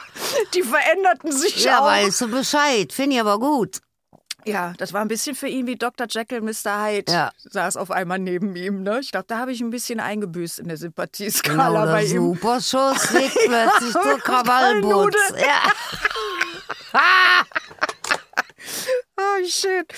Die 0.55 0.63
veränderten 0.63 1.31
sich 1.31 1.63
Ja, 1.63 1.81
auch. 1.81 1.85
weißt 1.85 2.21
du 2.21 2.29
Bescheid. 2.31 2.91
Finde 2.91 3.17
ich 3.17 3.21
aber 3.21 3.39
gut. 3.39 3.77
Ja, 4.43 4.73
das 4.79 4.91
war 4.91 5.01
ein 5.01 5.07
bisschen 5.07 5.35
für 5.35 5.47
ihn 5.47 5.67
wie 5.67 5.75
Dr. 5.75 6.07
Jekyll, 6.09 6.41
Mr. 6.41 6.83
Hyde. 6.83 7.11
Ja. 7.11 7.31
Saß 7.43 7.77
auf 7.77 7.91
einmal 7.91 8.17
neben 8.17 8.55
ihm. 8.55 8.81
Ne? 8.81 8.99
Ich 9.01 9.11
glaube, 9.11 9.25
da 9.27 9.37
habe 9.37 9.51
ich 9.51 9.61
ein 9.61 9.69
bisschen 9.69 9.99
eingebüßt 9.99 10.57
in 10.57 10.67
der 10.67 10.77
Sympathieskala 10.77 11.67
Genau, 11.69 11.85
bei 11.85 12.05
ihm. 12.05 12.33
Superschuss 12.33 13.11
liegt 13.11 13.37
plötzlich 13.45 13.91
zur 13.91 14.17
Krawallbutz. 14.19 15.15
Ja. 15.37 15.61
Oh, 19.19 19.45
shit. 19.47 19.93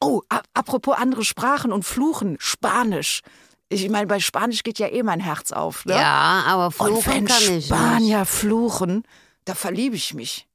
Oh, 0.00 0.22
apropos 0.54 0.96
andere 0.96 1.24
Sprachen 1.24 1.72
und 1.72 1.84
Fluchen. 1.84 2.36
Spanisch. 2.40 3.20
Ich 3.68 3.88
meine, 3.88 4.06
bei 4.06 4.20
Spanisch 4.20 4.62
geht 4.62 4.78
ja 4.78 4.88
eh 4.88 5.02
mein 5.02 5.20
Herz 5.20 5.52
auf. 5.52 5.84
Ne? 5.86 5.94
ja, 5.94 6.42
aber 6.46 6.66
Und 6.66 6.72
fluchen 6.74 7.12
wenn 7.12 7.24
kann 7.26 7.36
ich 7.42 7.50
nicht. 7.50 7.66
Spanier 7.66 8.24
fluchen, 8.24 9.04
da 9.44 9.54
verliebe 9.54 9.96
ich 9.96 10.14
mich. 10.14 10.46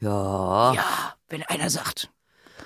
Ja, 0.00 0.72
Ja, 0.72 1.14
wenn 1.28 1.42
einer 1.44 1.70
sagt, 1.70 2.10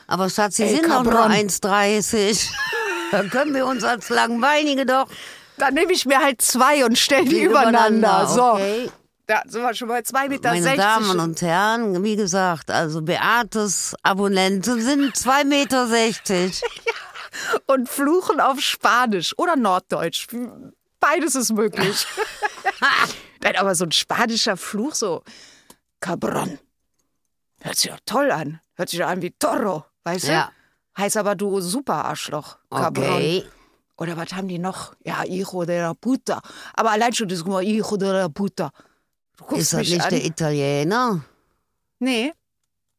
aber 0.07 0.31
Schatz, 0.31 0.57
Sie 0.57 0.63
El 0.63 0.77
sind 0.77 0.85
doch 0.89 1.03
nur 1.03 1.13
Cabron. 1.13 1.33
1,30. 1.33 2.49
Dann 3.11 3.29
können 3.31 3.55
wir 3.55 3.67
uns 3.67 3.85
als 3.85 4.09
Langbeinige 4.09 4.87
doch 4.87 5.07
dann 5.59 5.73
nehme 5.75 5.93
ich 5.93 6.05
mir 6.05 6.19
halt 6.19 6.43
zwei 6.43 6.85
und 6.85 6.99
stelle 6.99 7.25
die 7.25 7.41
übereinander. 7.43 8.27
So, 8.27 8.53
Okay. 8.53 8.91
Da 9.27 9.43
sind 9.47 9.63
wir 9.63 9.75
schon 9.75 9.89
bei 9.89 10.01
2,60 10.01 10.29
Meter. 10.29 10.51
Meine 10.53 10.77
Damen 10.77 11.21
und 11.21 11.43
Herren, 11.43 12.05
wie 12.05 12.17
gesagt, 12.17 12.71
also 12.71 13.03
Beates 13.03 13.95
Abonnenten 14.03 14.81
sind 14.81 15.17
2,60 15.17 15.45
Meter. 15.45 15.87
und 17.67 17.89
fluchen 17.89 18.41
auf 18.41 18.61
Spanisch 18.61 19.37
oder 19.37 19.57
Norddeutsch. 19.57 20.29
Beides 21.01 21.35
ist 21.35 21.53
möglich. 21.53 22.07
Nein, 23.43 23.57
aber 23.57 23.75
so 23.75 23.85
ein 23.85 23.93
spanischer 23.93 24.57
Fluch, 24.57 24.95
so 24.95 25.23
Cabron. 26.01 26.59
Hört 27.61 27.77
sich 27.77 27.91
doch 27.91 28.01
toll 28.07 28.31
an. 28.31 28.61
Hört 28.75 28.91
sich 28.91 29.01
doch 29.01 29.09
an 29.09 29.23
wie 29.23 29.33
Toro, 29.33 29.85
weißt 30.05 30.29
du? 30.29 30.33
Ja. 30.33 30.53
Heißt 30.97 31.17
aber 31.17 31.35
du 31.35 31.61
super 31.61 32.05
Arschloch. 32.05 32.59
Cabron. 32.71 33.15
Okay. 33.15 33.45
Oder 33.99 34.17
was 34.17 34.33
haben 34.33 34.49
die 34.49 34.59
noch? 34.59 34.95
Ja, 35.05 35.23
Hijo 35.23 35.65
de 35.65 35.81
la 35.81 35.95
puta. 35.95 36.41
Aber 36.75 36.91
allein 36.91 37.15
schon 37.15 37.29
das, 37.29 37.45
Hijo 37.45 37.97
de 37.97 38.13
la 38.13 38.29
puta. 38.29 38.71
Du 39.37 39.45
guckst 39.45 39.63
Ist 39.63 39.73
das 39.73 39.81
mich 39.81 39.91
nicht 39.91 40.03
an. 40.05 40.11
der 40.11 40.25
Italiener? 40.25 41.25
Nee. 41.99 42.33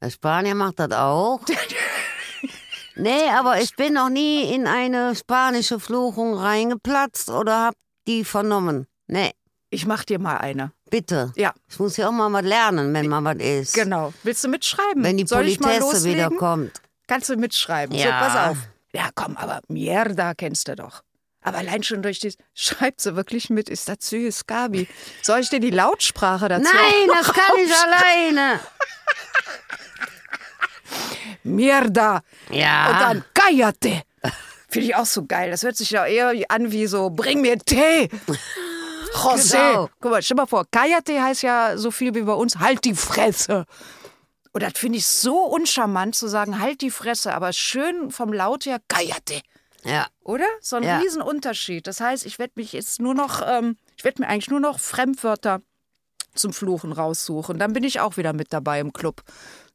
Der 0.01 0.09
Spanier 0.11 0.55
macht 0.55 0.79
das 0.79 0.91
auch. 0.91 1.39
nee, 2.95 3.29
aber 3.29 3.59
ich 3.61 3.75
bin 3.75 3.93
noch 3.93 4.09
nie 4.09 4.53
in 4.53 4.67
eine 4.67 5.15
spanische 5.15 5.79
Fluchung 5.79 6.35
reingeplatzt 6.35 7.29
oder 7.29 7.65
hab 7.65 7.75
die 8.07 8.23
vernommen. 8.23 8.87
Nee, 9.07 9.31
Ich 9.69 9.85
mach 9.85 10.03
dir 10.03 10.19
mal 10.19 10.37
eine. 10.37 10.71
bitte. 10.89 11.31
Ja, 11.35 11.53
Ich 11.69 11.79
muss 11.79 11.97
ja 11.97 12.07
auch 12.07 12.11
mal 12.11 12.31
was 12.31 12.43
lernen, 12.43 12.93
wenn 12.93 13.07
mal 13.07 13.23
was 13.23 13.37
ist. 13.37 13.73
genau. 13.73 14.13
Willst 14.23 14.43
du 14.43 14.47
mitschreiben? 14.49 15.03
Wenn 15.03 15.17
die 15.17 15.25
Politesse 15.25 15.69
wieder 15.69 15.79
loslegen? 16.25 16.37
kommt. 16.37 16.81
Kannst 17.07 17.29
du 17.29 17.35
mitschreiben. 17.37 17.97
So, 17.97 18.03
Ja. 18.03 18.19
pass 18.19 18.51
auf. 18.51 18.57
Ja, 18.93 19.09
komm, 19.15 19.35
aber 19.37 19.61
Mierda 19.67 20.33
kennst 20.33 20.67
du 20.67 20.75
doch. 20.75 21.01
Aber 21.47 21.59
allein 21.59 21.81
schon 21.81 22.01
durch 22.01 22.19
die. 22.19 22.33
Schreibt 22.53 22.99
sie 22.99 23.15
wirklich 23.15 23.49
mit, 23.49 23.69
ist 23.69 23.87
das 23.87 23.97
süß, 24.01 24.47
Gabi. 24.47 24.85
Soll 25.21 25.39
ich 25.39 25.49
dir 25.49 25.61
die 25.61 25.69
Lautsprache 25.69 26.49
dazu? 26.49 26.63
Nein, 26.63 27.07
das 27.07 27.31
kann 27.31 27.57
ich 27.63 27.73
alleine. 27.73 28.59
Mierda. 31.43 32.21
Ja. 32.51 32.89
Und 32.89 32.99
dann 32.99 33.23
Cállate. 33.33 34.01
Finde 34.67 34.87
ich 34.87 34.95
auch 34.95 35.05
so 35.05 35.25
geil. 35.25 35.49
Das 35.49 35.63
hört 35.63 35.77
sich 35.77 35.91
ja 35.91 36.05
eher 36.05 36.33
an 36.49 36.73
wie 36.73 36.87
so, 36.87 37.09
bring 37.09 37.39
mir 37.39 37.57
Tee. 37.59 38.09
José. 39.13 39.57
Genau. 39.57 39.89
Guck 40.01 40.11
mal, 40.11 40.21
stell 40.21 40.35
mal 40.35 40.47
vor, 40.47 40.65
Cállate 40.69 41.21
heißt 41.21 41.43
ja 41.43 41.77
so 41.77 41.91
viel 41.91 42.13
wie 42.13 42.23
bei 42.23 42.33
uns, 42.33 42.57
halt 42.57 42.83
die 42.83 42.93
Fresse. 42.93 43.65
Und 44.51 44.63
das 44.63 44.73
finde 44.75 44.97
ich 44.97 45.07
so 45.07 45.45
uncharmant 45.45 46.15
zu 46.15 46.27
sagen, 46.27 46.59
halt 46.59 46.81
die 46.81 46.91
Fresse, 46.91 47.33
aber 47.33 47.53
schön 47.53 48.11
vom 48.11 48.33
Laut 48.33 48.65
her, 48.65 48.79
Cállate. 48.89 49.41
Ja. 49.87 50.07
Oder? 50.23 50.45
So 50.61 50.75
ein 50.75 50.83
Ja. 50.83 50.97
Riesenunterschied. 50.99 51.87
Das 51.87 51.99
heißt, 52.01 52.25
ich 52.25 52.37
werde 52.39 52.53
mich 52.55 52.73
jetzt 52.73 52.99
nur 52.99 53.13
noch, 53.13 53.41
ähm, 53.47 53.77
ich 53.95 54.03
werde 54.03 54.21
mir 54.21 54.27
eigentlich 54.29 54.49
nur 54.49 54.59
noch 54.59 54.79
Fremdwörter 54.79 55.61
zum 56.35 56.53
Fluchen 56.53 56.91
raussuchen. 56.91 57.57
Dann 57.57 57.73
bin 57.73 57.83
ich 57.83 57.99
auch 57.99 58.17
wieder 58.17 58.33
mit 58.33 58.53
dabei 58.53 58.79
im 58.79 58.93
Club 58.93 59.23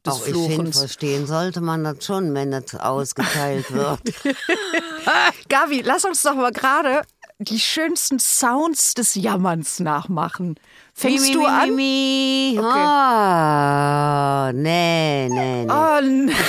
des 0.06 0.14
Auch 0.14 0.26
ich 0.26 0.32
finde, 0.34 0.54
Fluchens. 0.54 0.78
verstehen 0.78 1.26
sollte 1.26 1.60
man 1.60 1.82
das 1.84 2.04
schon, 2.04 2.34
wenn 2.34 2.50
das 2.52 2.74
ausgeteilt 2.74 3.72
wird. 3.74 4.00
Gabi, 5.48 5.80
lass 5.84 6.04
uns 6.04 6.22
doch 6.22 6.34
mal 6.34 6.52
gerade 6.52 7.02
die 7.38 7.58
schönsten 7.58 8.20
Sounds 8.20 8.94
des 8.94 9.14
Jammerns 9.16 9.80
nachmachen. 9.80 10.54
Fängst 10.94 11.26
mi, 11.28 11.32
du 11.32 11.40
mi, 11.40 11.46
an? 11.46 11.74
Mi, 11.74 12.50
mi. 12.54 12.58
Okay. 12.60 12.86
Oh, 12.86 14.52
nee, 14.62 15.28
nee, 15.28 15.64
nee. 15.64 15.72
Oh, 15.72 15.98
n- 15.98 16.32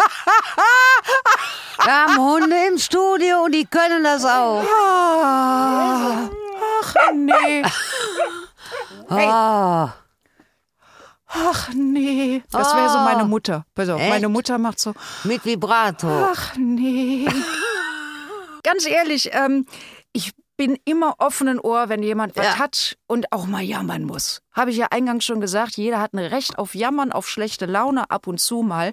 Wir 1.84 1.92
haben 1.92 2.18
Hunde 2.18 2.56
im 2.68 2.78
Studio 2.78 3.44
und 3.44 3.52
die 3.52 3.64
können 3.64 4.04
das 4.04 4.24
auch. 4.24 4.62
ah, 4.62 6.28
ach 6.82 6.94
nee, 7.14 7.62
Oh, 9.08 9.88
ach 11.28 11.68
nee. 11.74 12.42
Das 12.50 12.74
wäre 12.74 12.88
so 12.88 12.98
meine 12.98 13.24
Mutter. 13.24 13.64
Pass 13.74 13.88
auf, 13.88 14.00
Echt? 14.00 14.10
meine 14.10 14.28
Mutter 14.28 14.58
macht 14.58 14.78
so, 14.80 14.94
mit 15.24 15.44
Vibrato. 15.44 16.28
ach 16.32 16.54
nee. 16.56 17.26
Ganz 18.62 18.86
ehrlich, 18.86 19.30
ähm, 19.32 19.66
bin 20.60 20.78
immer 20.84 21.14
offenen 21.16 21.58
Ohr, 21.58 21.88
wenn 21.88 22.02
jemand 22.02 22.36
was 22.36 22.44
Ja. 22.44 22.58
hat 22.58 22.98
und 23.06 23.32
auch 23.32 23.46
mal 23.46 23.62
jammern 23.62 24.04
muss. 24.04 24.42
Habe 24.52 24.70
ich 24.72 24.76
ja 24.76 24.88
eingangs 24.90 25.24
schon 25.24 25.40
gesagt, 25.40 25.78
jeder 25.78 25.98
hat 26.00 26.12
ein 26.12 26.18
Recht 26.18 26.58
auf 26.58 26.74
Jammern, 26.74 27.12
auf 27.12 27.26
schlechte 27.30 27.64
Laune, 27.64 28.10
ab 28.10 28.26
und 28.26 28.38
zu 28.38 28.60
mal. 28.60 28.92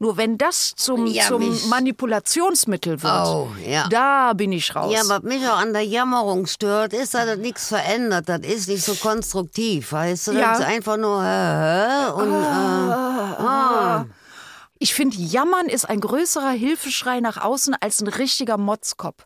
Nur 0.00 0.16
wenn 0.16 0.38
das 0.38 0.72
zum, 0.74 1.06
Ja, 1.06 1.22
zum 1.28 1.56
Manipulationsmittel 1.68 3.00
wird, 3.04 3.26
Oh, 3.28 3.46
ja. 3.64 3.86
da 3.90 4.32
bin 4.32 4.50
ich 4.50 4.74
raus. 4.74 4.92
Ja, 4.92 5.02
was 5.06 5.22
mich 5.22 5.46
auch 5.46 5.58
an 5.58 5.72
der 5.72 5.84
Jammerung 5.86 6.46
stört, 6.48 6.92
ist, 6.92 7.14
dass 7.14 7.26
das 7.26 7.38
nichts 7.38 7.68
verändert. 7.68 8.28
Das 8.28 8.40
ist 8.40 8.68
nicht 8.68 8.82
so 8.84 8.96
konstruktiv, 8.96 9.92
weißt 9.92 10.26
du? 10.26 10.32
Das 10.32 10.40
Ja. 10.40 10.52
ist 10.54 10.62
einfach 10.64 10.96
nur 10.96 11.22
hä, 11.22 11.26
hä, 11.28 12.10
und 12.10 12.32
äh, 12.32 12.44
ah. 13.46 14.04
Ich 14.80 14.94
finde, 14.94 15.16
Jammern 15.18 15.66
ist 15.66 15.88
ein 15.88 16.00
größerer 16.00 16.50
Hilfeschrei 16.50 17.20
nach 17.20 17.36
außen 17.40 17.76
als 17.80 18.00
ein 18.00 18.08
richtiger 18.08 18.56
Motzkopf. 18.58 19.22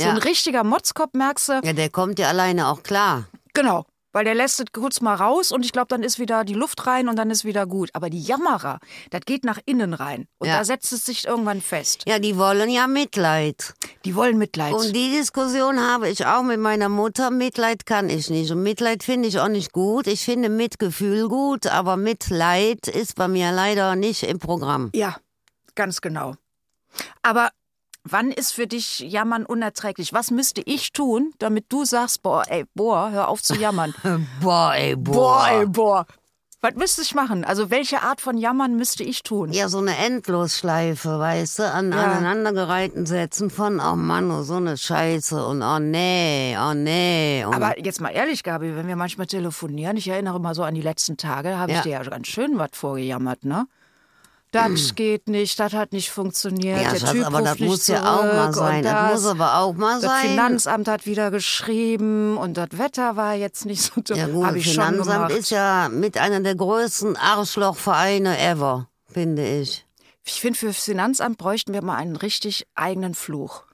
So 0.00 0.08
ein 0.08 0.16
richtiger 0.18 0.64
Motzkopf 0.64 1.12
merkst 1.14 1.48
du, 1.48 1.60
ja, 1.64 1.72
der 1.72 1.90
kommt 1.90 2.18
ja 2.18 2.28
alleine 2.28 2.68
auch 2.68 2.82
klar. 2.82 3.24
genau, 3.52 3.84
weil 4.12 4.24
der 4.24 4.34
lässt 4.36 4.60
es 4.60 4.66
kurz 4.72 5.00
mal 5.00 5.16
raus 5.16 5.50
und 5.50 5.64
ich 5.64 5.72
glaube, 5.72 5.88
dann 5.88 6.04
ist 6.04 6.20
wieder 6.20 6.44
die 6.44 6.54
Luft 6.54 6.86
rein 6.86 7.08
und 7.08 7.16
dann 7.16 7.30
ist 7.30 7.44
wieder 7.44 7.66
gut. 7.66 7.90
Aber 7.94 8.10
die 8.10 8.22
Jammerer, 8.22 8.78
das 9.10 9.22
geht 9.26 9.44
nach 9.44 9.58
innen 9.66 9.92
rein 9.92 10.28
und 10.38 10.46
Ja. 10.46 10.58
da 10.58 10.64
setzt 10.64 10.92
es 10.92 11.04
sich 11.04 11.26
irgendwann 11.26 11.60
fest. 11.60 12.04
Ja, 12.06 12.20
die 12.20 12.36
wollen 12.36 12.70
ja 12.70 12.86
Mitleid. 12.86 13.74
Die 14.04 14.14
wollen 14.14 14.38
Mitleid. 14.38 14.72
Und 14.72 14.94
die 14.94 15.10
Diskussion 15.10 15.80
habe 15.80 16.08
ich 16.08 16.24
auch 16.26 16.42
mit 16.44 16.60
meiner 16.60 16.88
Mutter. 16.88 17.30
Mitleid 17.30 17.86
kann 17.86 18.08
ich 18.08 18.30
nicht. 18.30 18.52
Und 18.52 18.62
Mitleid 18.62 19.02
finde 19.02 19.28
ich 19.28 19.40
auch 19.40 19.48
nicht 19.48 19.72
gut. 19.72 20.06
Ich 20.06 20.24
finde 20.24 20.48
Mitgefühl 20.48 21.28
gut, 21.28 21.66
aber 21.66 21.96
Mitleid 21.96 22.86
ist 22.86 23.16
bei 23.16 23.26
mir 23.26 23.50
leider 23.50 23.96
nicht 23.96 24.22
im 24.22 24.38
Programm. 24.38 24.90
ja, 24.94 25.16
ganz 25.74 26.00
genau. 26.00 26.34
Aber 27.22 27.50
wann 28.04 28.30
ist 28.30 28.52
für 28.52 28.66
dich 28.66 29.00
Jammern 29.00 29.44
unerträglich? 29.46 30.12
Was 30.12 30.30
müsste 30.30 30.62
ich 30.64 30.92
tun, 30.92 31.32
damit 31.38 31.66
du 31.70 31.84
sagst, 31.84 32.22
boah, 32.22 32.44
ey, 32.48 32.64
boah, 32.74 33.10
hör 33.10 33.28
auf 33.28 33.42
zu 33.42 33.54
jammern? 33.54 33.92
Boah, 34.40 34.74
ey, 34.74 34.94
boah. 34.96 35.12
Boah, 35.14 35.48
ey, 35.50 35.66
boah. 35.66 36.06
Was 36.60 36.74
müsste 36.76 37.02
ich 37.02 37.14
machen? 37.14 37.44
Also 37.44 37.70
welche 37.70 38.00
Art 38.02 38.22
von 38.22 38.38
Jammern 38.38 38.74
müsste 38.76 39.02
ich 39.04 39.22
tun? 39.22 39.52
Ja, 39.52 39.68
so 39.68 39.78
eine 39.78 39.96
Endlosschleife, 39.98 41.18
weißt 41.18 41.58
du, 41.58 41.70
an 41.70 41.92
Ja. 41.92 41.98
aneinandergereihten 41.98 43.04
Sätzen 43.04 43.50
von, 43.50 43.80
oh 43.80 43.96
Mann, 43.96 44.30
oh, 44.30 44.42
so 44.42 44.54
eine 44.54 44.78
Scheiße 44.78 45.44
und 45.46 45.62
oh 45.62 45.78
nee, 45.78 46.56
oh 46.58 46.72
nee. 46.72 47.44
Und 47.44 47.54
Aber 47.54 47.78
jetzt 47.84 48.00
mal 48.00 48.08
ehrlich, 48.10 48.42
Gabi, 48.42 48.74
wenn 48.76 48.88
wir 48.88 48.96
manchmal 48.96 49.26
telefonieren, 49.26 49.98
ich 49.98 50.08
erinnere 50.08 50.40
mal 50.40 50.54
so 50.54 50.62
an 50.62 50.74
die 50.74 50.80
letzten 50.80 51.18
Tage, 51.18 51.58
habe 51.58 51.72
ich 51.72 51.78
Ja. 51.78 51.82
dir 51.82 51.90
ja 51.90 52.02
ganz 52.02 52.28
schön 52.28 52.58
was 52.58 52.70
vorgejammert, 52.72 53.44
ne? 53.44 53.66
Das 54.54 54.94
geht 54.94 55.28
nicht, 55.28 55.58
das 55.58 55.72
hat 55.72 55.92
nicht 55.92 56.10
funktioniert. 56.10 56.80
ja, 56.80 56.92
der 56.92 57.00
Schatz, 57.00 57.10
Typ 57.10 57.26
aber 57.26 57.38
ruft 57.38 57.50
das 57.50 57.58
nicht 57.58 57.68
muss 57.68 57.86
ja 57.88 58.16
auch 58.16 58.22
mal 58.22 58.52
sein. 58.52 58.76
und 58.78 58.84
Das, 58.84 59.12
muss 59.12 59.22
das, 59.22 59.30
aber 59.32 59.58
auch 59.58 59.74
mal 59.74 60.00
das 60.00 60.10
sein. 60.10 60.28
Finanzamt 60.30 60.88
hat 60.88 61.06
wieder 61.06 61.30
geschrieben 61.30 62.36
und 62.36 62.56
das 62.56 62.68
Wetter 62.72 63.16
war 63.16 63.34
jetzt 63.34 63.66
nicht 63.66 63.82
so 63.82 64.00
toll. 64.00 64.16
ja 64.16 64.26
gut, 64.28 64.54
ich 64.54 64.72
schon 64.72 64.84
Finanzamt 64.84 65.32
ist 65.32 65.50
ja 65.50 65.88
mit 65.90 66.16
einer 66.18 66.40
der 66.40 66.54
größten 66.54 67.16
Arschlochvereine 67.16 68.38
ever, 68.38 68.88
finde 69.12 69.46
ich. 69.46 69.84
Ich 70.26 70.40
finde, 70.40 70.58
für 70.58 70.66
das 70.68 70.78
Finanzamt 70.84 71.36
bräuchten 71.36 71.74
wir 71.74 71.82
mal 71.82 71.96
einen 71.96 72.16
richtig 72.16 72.66
eigenen 72.74 73.14
Fluch. 73.14 73.64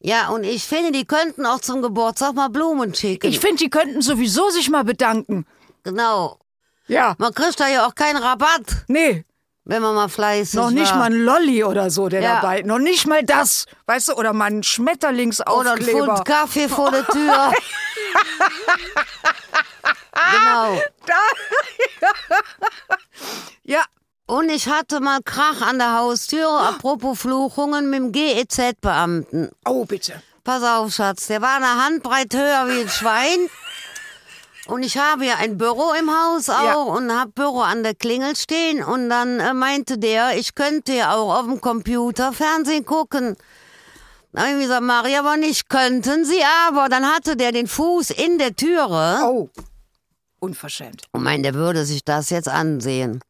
Ja, 0.00 0.28
und 0.28 0.44
ich 0.44 0.62
finde, 0.64 0.92
die 0.92 1.04
könnten 1.04 1.44
auch 1.44 1.58
zum 1.60 1.82
Geburtstag 1.82 2.34
mal 2.34 2.50
Blumen 2.50 2.94
schicken. 2.94 3.26
Ich 3.26 3.40
finde, 3.40 3.56
die 3.56 3.70
könnten 3.70 4.00
sowieso 4.00 4.48
sich 4.50 4.70
mal 4.70 4.84
bedanken. 4.84 5.44
genau. 5.82 6.38
Ja. 6.86 7.16
Man 7.18 7.34
kriegt 7.34 7.60
da 7.60 7.68
ja 7.68 7.86
auch 7.86 7.94
keinen 7.94 8.16
Rabatt, 8.16 8.84
Nee, 8.88 9.24
wenn 9.68 9.82
man 9.82 9.94
mal 9.94 10.08
fleißig 10.08 10.54
Noch 10.54 10.70
nicht 10.70 10.90
war. 10.90 10.98
mal 10.98 11.04
ein 11.04 11.12
Lolli 11.24 11.62
oder 11.62 11.90
so, 11.90 12.08
der 12.08 12.22
Ja. 12.22 12.36
dabei. 12.40 12.62
Noch 12.62 12.78
nicht 12.78 13.06
mal 13.06 13.22
das. 13.22 13.66
Weißt 13.86 14.08
du, 14.08 14.14
oder 14.14 14.32
mal 14.32 14.46
ein 14.46 14.52
Oder 14.54 14.56
ein 14.58 14.62
Schmetterlingsaufkleber. 14.64 16.06
Pfund 16.16 16.24
Kaffee 16.24 16.68
vor 16.68 16.90
der 16.90 17.06
Tür. 17.06 17.52
genau. 20.32 20.80
Ja. 23.64 23.82
Und 24.26 24.50
ich 24.50 24.68
hatte 24.68 25.00
mal 25.00 25.20
Krach 25.24 25.60
an 25.62 25.78
der 25.78 25.96
Haustüre, 25.98 26.58
apropos 26.68 27.18
Fluchungen, 27.20 27.88
mit 27.90 27.98
dem 28.00 28.12
GEZ-Beamten. 28.12 29.50
Oh, 29.66 29.84
bitte. 29.84 30.22
Pass 30.44 30.62
auf, 30.62 30.92
Schatz, 30.94 31.26
der 31.26 31.42
war 31.42 31.56
eine 31.56 31.84
Handbreit 31.84 32.32
höher 32.34 32.66
wie 32.68 32.80
ein 32.80 32.88
Schwein. 32.88 33.38
Und 34.68 34.82
ich 34.82 34.98
habe 34.98 35.24
ja 35.24 35.36
ein 35.36 35.56
Büro 35.56 35.92
im 35.98 36.10
Haus 36.10 36.50
auch 36.50 36.62
Ja. 36.62 36.74
und 36.74 37.10
hab 37.10 37.34
Büro 37.34 37.60
an 37.60 37.82
der 37.82 37.94
Klingel 37.94 38.36
stehen. 38.36 38.84
Und 38.84 39.08
dann 39.08 39.40
äh, 39.40 39.54
meinte 39.54 39.96
der, 39.98 40.36
ich 40.36 40.54
könnte 40.54 40.92
ja 40.92 41.14
auch 41.14 41.34
auf 41.38 41.46
dem 41.46 41.60
Computer 41.60 42.32
Fernsehen 42.34 42.84
gucken. 42.84 43.36
Da 44.32 44.42
hab 44.42 44.48
ich 44.56 44.60
gesagt, 44.62 44.82
Maria, 44.82 45.20
aber 45.20 45.38
nicht 45.38 45.70
könnten 45.70 46.26
Sie 46.26 46.40
aber. 46.68 46.90
Dann 46.90 47.06
hatte 47.06 47.34
der 47.34 47.50
den 47.52 47.66
Fuß 47.66 48.10
in 48.10 48.36
der 48.38 48.54
Türe. 48.54 49.20
Oh. 49.24 49.48
Unverschämt. 50.40 51.04
Und 51.12 51.22
meinte, 51.22 51.50
der 51.50 51.54
würde 51.54 51.86
sich 51.86 52.04
das 52.04 52.28
jetzt 52.28 52.48
ansehen. 52.48 53.20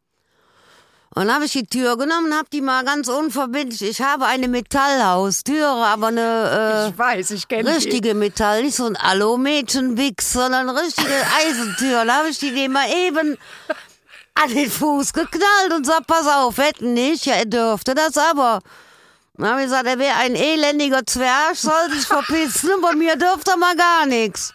Und 1.15 1.27
dann 1.27 1.35
habe 1.35 1.47
ich 1.47 1.53
die 1.53 1.67
Tür 1.67 1.97
genommen, 1.97 2.35
habe 2.35 2.49
die 2.53 2.61
mal 2.61 2.85
ganz 2.85 3.09
unverbindlich. 3.09 3.83
Ich 3.83 4.03
habe 4.03 4.27
eine 4.27 4.47
Metallhaustüre, 4.47 5.67
aber 5.67 6.09
eine 6.09 6.91
ich 6.93 6.99
weiß, 6.99 7.31
ich 7.31 7.45
äh, 7.49 7.61
richtige 7.61 8.15
Metall, 8.15 8.63
nicht 8.63 8.77
so 8.77 8.85
ein 8.85 8.97
Alu-Mädchen-Wichs, 8.97 10.35
sondern 10.35 10.69
richtige 10.69 11.09
Eisentür. 11.47 12.05
Da 12.05 12.19
habe 12.19 12.29
ich 12.29 12.39
die 12.39 12.53
dem 12.53 12.73
mal 12.73 12.89
eben 13.07 13.39
an 14.35 14.55
den 14.55 14.71
Fuß 14.71 15.13
geknallt 15.13 15.73
und 15.75 15.87
sagt, 15.87 16.07
pass 16.07 16.27
auf, 16.27 16.59
wetten 16.59 16.95
nicht, 16.95 17.27
ja, 17.27 17.35
er 17.35 17.47
dürfte 17.47 17.95
das 17.95 18.17
aber. 18.17 18.61
Dann 19.35 19.49
habe 19.49 19.61
ich 19.61 19.67
gesagt, 19.67 19.87
er 19.87 19.99
wäre 19.99 20.17
ein 20.17 20.35
elendiger 20.35 21.05
Zwerg, 21.07 21.57
soll 21.57 21.91
sich 21.93 22.05
verpissen 22.07 22.71
und 22.75 22.83
bei 22.83 22.95
mir 22.95 23.17
dürfte 23.17 23.53
er 23.53 23.57
mal 23.57 23.77
gar 23.77 24.07
nichts. 24.07 24.53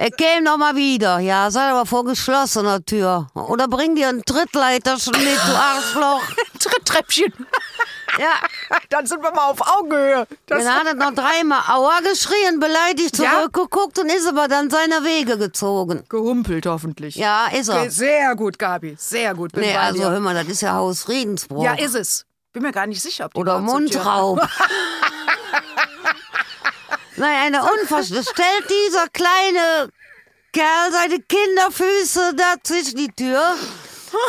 Er 0.00 0.12
käme 0.12 0.42
noch 0.42 0.56
mal 0.58 0.76
wieder. 0.76 1.18
Ja, 1.18 1.50
sei 1.50 1.62
aber 1.70 1.84
vor 1.84 2.04
geschlossener 2.04 2.84
Tür. 2.84 3.26
Oder 3.34 3.66
bring 3.66 3.96
dir 3.96 4.08
ein 4.08 4.22
Trittleiterchen 4.24 5.12
mit, 5.12 5.36
du 5.44 5.56
Arschloch. 5.56 6.22
Tritttreppchen. 6.60 7.32
Ja. 8.16 8.34
Dann 8.90 9.06
sind 9.06 9.20
wir 9.22 9.32
mal 9.32 9.46
auf 9.50 9.60
Augenhöhe. 9.60 10.24
Das 10.46 10.62
Dann 10.62 10.72
hat 10.74 10.86
er 10.86 10.94
noch 10.94 11.12
dreimal 11.14 11.62
Aua 11.68 11.98
geschrien, 12.00 12.60
beleidigt 12.60 13.18
Ja? 13.18 13.40
zurückgeguckt 13.40 13.98
und 13.98 14.06
ist 14.08 14.28
aber 14.28 14.46
dann 14.46 14.70
seiner 14.70 15.02
Wege 15.02 15.36
gezogen. 15.36 16.04
gehumpelt 16.08 16.66
hoffentlich. 16.66 17.16
Ja, 17.16 17.46
ist 17.48 17.68
er. 17.68 17.90
Sehr 17.90 18.36
gut, 18.36 18.56
Gabi. 18.56 18.94
Sehr 18.98 19.34
gut. 19.34 19.50
Bin 19.50 19.62
Nee, 19.64 19.76
also 19.76 19.98
dir. 20.00 20.10
hör 20.12 20.20
mal, 20.20 20.34
das 20.34 20.46
ist 20.46 20.60
ja 20.62 20.74
Hausfriedensbruch. 20.74 21.64
Ja, 21.64 21.74
ist 21.74 21.96
es. 21.96 22.24
Bin 22.52 22.62
mir 22.62 22.72
gar 22.72 22.86
nicht 22.86 23.02
sicher, 23.02 23.26
ob 23.26 23.34
die 23.34 23.40
Oder 23.40 23.58
Mundraub. 23.58 24.40
Nein, 27.18 27.54
eine 27.54 27.62
Unverständnis. 27.62 28.30
Stellt 28.30 28.70
dieser 28.70 29.08
kleine 29.08 29.90
Kerl 30.52 30.92
seine 30.92 31.20
Kinderfüße 31.20 32.34
da 32.36 32.54
zwischen 32.62 32.96
die 32.96 33.12
Tür. 33.12 33.54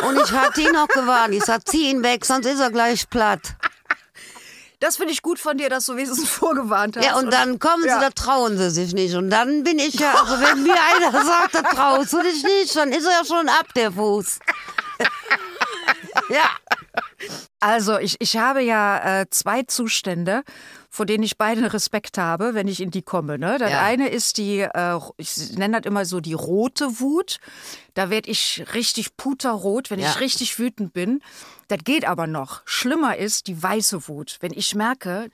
Und 0.06 0.20
ich 0.20 0.32
hatte 0.32 0.60
ihn 0.60 0.72
noch 0.72 0.88
gewarnt. 0.88 1.34
Ich 1.34 1.44
sag, 1.44 1.66
zieh 1.66 1.90
ihn 1.90 2.02
weg, 2.02 2.24
sonst 2.24 2.46
ist 2.46 2.60
er 2.60 2.70
gleich 2.70 3.08
platt. 3.08 3.40
Das 4.80 4.96
finde 4.96 5.12
ich 5.12 5.20
gut 5.20 5.38
von 5.38 5.58
dir, 5.58 5.68
dass 5.68 5.86
du 5.86 5.96
wenigstens 5.96 6.28
vorgewarnt 6.30 6.96
hast. 6.96 7.04
Ja, 7.04 7.18
und 7.18 7.30
dann 7.32 7.58
kommen 7.58 7.84
ja. 7.84 7.94
sie, 7.94 8.00
da 8.00 8.10
trauen 8.10 8.56
sie 8.56 8.70
sich 8.70 8.94
nicht. 8.94 9.14
Und 9.14 9.30
dann 9.30 9.62
bin 9.62 9.78
ich 9.78 9.94
ja, 9.94 10.14
also 10.14 10.40
wenn 10.40 10.62
mir 10.62 10.74
einer 10.74 11.12
sagt, 11.24 11.54
da 11.54 11.62
traust 11.62 12.12
du 12.12 12.22
dich 12.22 12.42
nicht, 12.42 12.74
dann 12.74 12.90
ist 12.90 13.04
er 13.04 13.12
ja 13.12 13.24
schon 13.24 13.48
ab, 13.48 13.66
der 13.76 13.92
Fuß. 13.92 14.38
ja. 16.30 16.50
Also 17.60 17.98
ich, 17.98 18.16
ich 18.20 18.38
habe 18.38 18.62
ja 18.62 19.20
äh, 19.20 19.26
zwei 19.30 19.62
Zustände, 19.64 20.44
vor 20.92 21.06
denen 21.06 21.22
ich 21.22 21.38
beiden 21.38 21.64
Respekt 21.64 22.18
habe, 22.18 22.54
wenn 22.54 22.66
ich 22.66 22.80
in 22.80 22.90
die 22.90 23.02
komme. 23.02 23.38
Ne? 23.38 23.58
Das 23.58 23.70
Ja. 23.70 23.80
eine 23.82 24.08
ist 24.08 24.38
die, 24.38 24.58
äh, 24.60 24.98
ich 25.18 25.52
nenne 25.56 25.80
das 25.80 25.86
immer 25.88 26.04
so 26.04 26.18
die 26.20 26.32
rote 26.34 26.98
Wut. 27.00 27.38
Da 27.94 28.10
werde 28.10 28.28
ich 28.28 28.64
richtig 28.74 29.16
puterrot, 29.16 29.90
wenn 29.90 30.00
Ja. 30.00 30.10
ich 30.10 30.18
richtig 30.20 30.58
wütend 30.58 30.92
bin. 30.92 31.22
Das 31.68 31.78
geht 31.84 32.04
aber 32.04 32.26
noch. 32.26 32.62
Schlimmer 32.64 33.16
ist 33.16 33.46
die 33.46 33.62
weiße 33.62 34.08
Wut. 34.08 34.38
Wenn 34.40 34.52
ich 34.52 34.74
merke, 34.74 35.30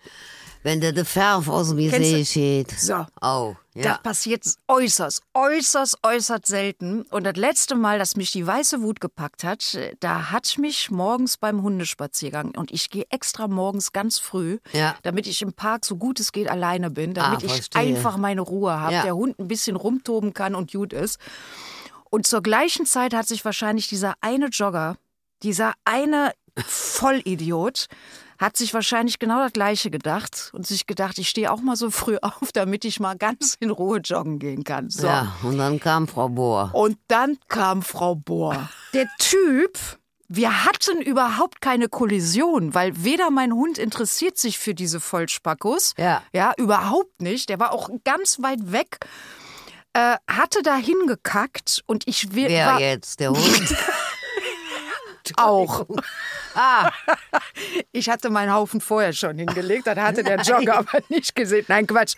Wenn 0.66 0.80
der, 0.80 0.92
der 0.92 1.04
Färf 1.04 1.48
aus 1.48 1.68
dem 1.68 1.78
See 1.78 2.24
steht. 2.24 2.72
so, 2.72 3.06
Oh, 3.22 3.54
Das 3.72 3.84
ja. 3.84 3.98
passiert 3.98 4.42
äußerst, 4.66 5.22
äußerst, 5.32 5.98
äußerst 6.02 6.44
selten. 6.44 7.02
Und 7.02 7.22
das 7.22 7.36
letzte 7.36 7.76
Mal, 7.76 8.00
dass 8.00 8.16
mich 8.16 8.32
die 8.32 8.44
weiße 8.44 8.82
Wut 8.82 9.00
gepackt 9.00 9.44
hat, 9.44 9.78
da 10.00 10.32
hat 10.32 10.58
mich 10.58 10.90
morgens 10.90 11.36
beim 11.36 11.62
Hundespaziergang 11.62 12.50
und 12.56 12.72
ich 12.72 12.90
gehe 12.90 13.04
extra 13.10 13.46
morgens 13.46 13.92
ganz 13.92 14.18
früh, 14.18 14.58
Ja. 14.72 14.96
damit 15.04 15.28
ich 15.28 15.40
im 15.40 15.52
Park 15.52 15.84
so 15.84 15.94
gut 15.94 16.18
es 16.18 16.32
geht 16.32 16.48
alleine 16.50 16.90
bin, 16.90 17.14
damit 17.14 17.44
Ah, 17.44 17.46
ich 17.54 17.68
einfach 17.76 18.16
meine 18.16 18.40
Ruhe 18.40 18.72
habe, 18.80 18.92
Ja. 18.94 19.02
der 19.04 19.14
Hund 19.14 19.38
ein 19.38 19.46
bisschen 19.46 19.76
rumtoben 19.76 20.34
kann 20.34 20.56
und 20.56 20.72
gut 20.72 20.92
ist. 20.92 21.20
Und 22.10 22.26
zur 22.26 22.42
gleichen 22.42 22.86
Zeit 22.86 23.14
hat 23.14 23.28
sich 23.28 23.44
wahrscheinlich 23.44 23.86
dieser 23.86 24.14
eine 24.20 24.46
Jogger, 24.46 24.96
dieser 25.44 25.74
eine 25.84 26.32
Vollidiot, 26.66 27.86
hat 28.38 28.56
sich 28.56 28.74
wahrscheinlich 28.74 29.18
genau 29.18 29.42
das 29.42 29.52
Gleiche 29.52 29.90
gedacht 29.90 30.50
und 30.52 30.66
sich 30.66 30.86
gedacht, 30.86 31.18
ich 31.18 31.28
stehe 31.28 31.50
auch 31.52 31.60
mal 31.60 31.76
so 31.76 31.90
früh 31.90 32.16
auf, 32.22 32.52
damit 32.52 32.84
ich 32.84 33.00
mal 33.00 33.16
ganz 33.16 33.56
in 33.60 33.70
Ruhe 33.70 33.98
joggen 33.98 34.38
gehen 34.38 34.64
kann. 34.64 34.90
So. 34.90 35.06
ja, 35.06 35.32
und 35.42 35.58
dann 35.58 35.80
kam 35.80 36.06
Frau 36.08 36.28
Bohr. 36.28 36.70
Und 36.74 36.98
dann 37.08 37.38
kam 37.48 37.82
Frau 37.82 38.14
Bohr. 38.14 38.68
Der 38.94 39.08
Typ, 39.18 39.78
wir 40.28 40.64
hatten 40.64 41.00
überhaupt 41.00 41.60
keine 41.60 41.88
Kollision, 41.88 42.74
weil 42.74 43.04
weder 43.04 43.30
mein 43.30 43.52
Hund 43.52 43.78
interessiert 43.78 44.38
sich 44.38 44.58
für 44.58 44.74
diese 44.74 45.00
Vollspackos. 45.00 45.94
Ja. 45.96 46.22
Ja, 46.32 46.52
überhaupt 46.56 47.22
nicht. 47.22 47.48
Der 47.48 47.58
war 47.60 47.72
auch 47.72 47.90
ganz 48.04 48.42
weit 48.42 48.72
weg. 48.72 48.98
Äh, 49.92 50.16
hatte 50.28 50.62
da 50.62 50.76
hingekackt 50.76 51.82
und 51.86 52.06
ich 52.06 52.34
wir- 52.34 52.48
Wer 52.50 52.78
jetzt? 52.80 53.20
Der 53.20 53.30
Hund? 53.30 53.40
auch. 55.38 55.86
Ah, 56.56 56.90
Ich 57.92 58.08
hatte 58.08 58.30
meinen 58.30 58.52
Haufen 58.52 58.80
vorher 58.80 59.12
schon 59.12 59.38
hingelegt, 59.38 59.86
das 59.86 59.96
hatte 59.98 60.22
der 60.24 60.40
Jogger 60.40 60.78
aber 60.78 60.98
nicht 61.08 61.34
gesehen. 61.34 61.64
Nein, 61.68 61.86
Quatsch. 61.86 62.14